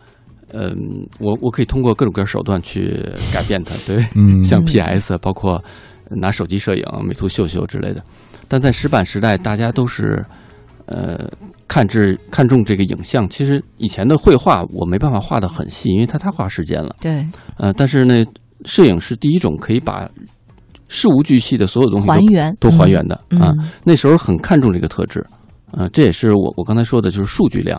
[0.53, 5.63] 嗯、我我可以通过各种各样手段去改变它，对，嗯， 像 PS，包括
[6.11, 8.03] 拿手机摄影、美图秀秀之类的。
[8.49, 10.25] 但在石板时代，大家都是
[10.87, 11.31] 呃
[11.67, 13.29] 看至看重这个影像。
[13.29, 16.97] 其实以前的绘画我没办法画的很细，因为它太花时间了。
[17.01, 17.27] 对，
[17.59, 18.25] 呃，但是呢，
[18.65, 20.09] 摄影是第一种可以把
[20.89, 23.53] 事无巨细的所有东西都还原都还原的啊。
[23.59, 25.23] 嗯那时候很看重这个特质，
[25.73, 27.79] 呃，这也是我我刚才说的，就是数据量。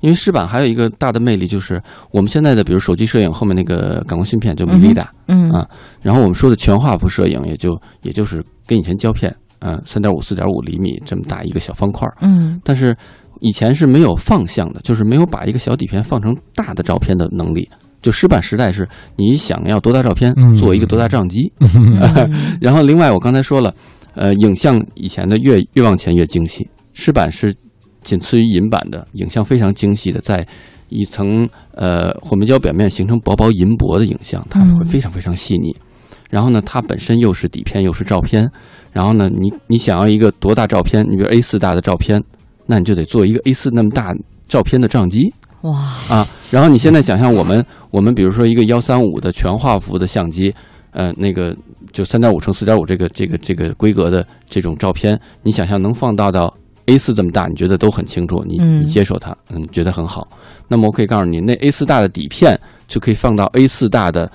[0.00, 1.80] 因为湿版还有一个大的魅力，就是
[2.10, 5.50] 我们现在的，比如手机摄影后面那个感光芯片就米粒大，嗯。
[5.50, 5.66] 啊
[6.00, 12.60] 然后我们说的全画幅摄影，也就也就是跟以前胶片，嗯、呃，三点五、四点五厘米这么大一个小方块儿，嗯。
[12.64, 12.96] 但是
[13.40, 17.68] 以前是没有放相的，就是没有把一个小底片放成大的照片的能力。
[18.02, 23.74] 就湿版时代是你想要多大照片嗯，做一个多大相机， 嗯然后另外我刚才说了，
[24.14, 27.54] 呃，影像以前的越越往前越精细，湿版是
[28.02, 30.46] 仅次于银版的，影像非常精细的，在
[30.88, 35.74] 一层呃火煤胶表面形成薄薄银箔的影像，它会嗯非常非常细腻。
[36.28, 38.48] 然后呢，它本身又是底片又是照片，
[38.92, 42.22] 然后呢，你你想要一个多大照片，你比如 A 四大的照片，
[42.66, 44.14] 那你就得做一个 A 四那么大
[44.46, 45.32] 照片的相机。
[45.62, 45.76] 哇，
[46.08, 50.54] 啊，然后你现在想象我们我们比如说一个幺三五的全画幅的相机，
[50.92, 51.54] 呃，那个
[51.92, 56.52] 就三点五乘四点五这个这个这个规格的这种照片，你想象能放大到
[56.90, 60.26] A 4这么大，你觉得都很清楚，你嗯你接受它，嗯，觉得很好。
[60.66, 64.30] 那么我可以告诉你，那 A 4大的底片就可以放到 A 4大的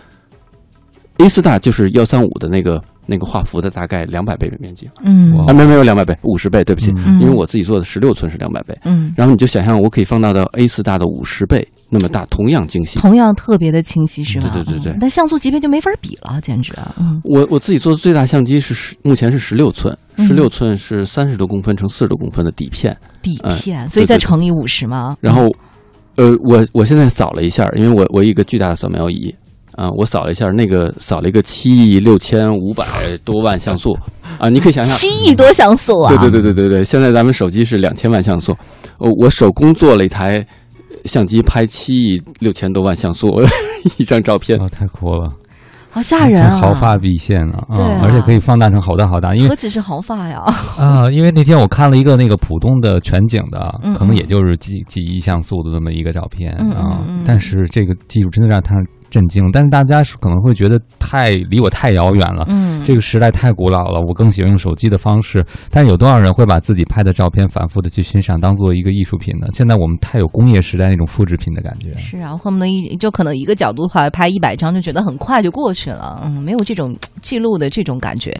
[1.18, 8.78] A 4大就是幺三五的那个那个画幅的大概两百倍的面积嗯啊，没有没有两百倍，五十倍，对不起，嗯因为我自己做的十六寸是两百倍。
[8.84, 13.00] 嗯，然后你就想象，我可以放大到 A 四大的五十倍那么大，同样精细。
[13.00, 14.50] 同样特别的清晰是吧？
[14.54, 22.96] 对对对对嗯但像素级别就没法比了，简直啊，嗯我我自己做的最大相机是十，目前是十六寸，嗯十六寸是三十多公分乘四十多公分的底片。
[23.22, 25.16] 底嗯片，所以再乘以五十吗？
[25.20, 25.48] 然后，
[26.16, 29.34] 呃，我我现在扫了一下，因为我我有一个巨大的扫描仪
[29.76, 32.86] 啊、我扫了一下，那个扫了一个七亿六千五百
[33.26, 33.94] 多万像素
[34.40, 34.96] 啊、你可以想想。
[34.96, 36.10] 七亿多像素啊！
[36.10, 38.56] 对对对对对对，现在咱们手机是两千万像素，
[39.00, 40.46] 呃我手工做了一台
[41.06, 43.30] 相机拍七亿六千多万像素
[43.98, 45.32] 一张照片，哦，太酷了，
[45.96, 46.58] 好吓人啊！
[46.58, 50.44] 毫发毕现啊，对啊而且可以放大成好大好大，因为何止是毫发呀？
[50.78, 58.76] 啊，因为那天我看了一个那个普通的全景的嗯，可能也就是几几亿像素的这么一个照片嗯啊嗯嗯，但是这个技术真的让他
[59.10, 62.44] 震惊，但是大家是可能会觉得太离我太遥远了。
[62.50, 65.46] 嗯，这个时代太古老了，我更喜欢用手机的方式。
[65.70, 69.48] 但是有多少人会把自己拍的照片反复的去欣赏，当做一个艺术品呢？
[69.54, 71.96] 现在我们太有工业时代那种复制品的感觉。
[71.96, 78.34] 是啊，恨不得一就可能一个角度的话拍一百张就觉得很快就过去去了，嗯，没有这种记录的这种感觉。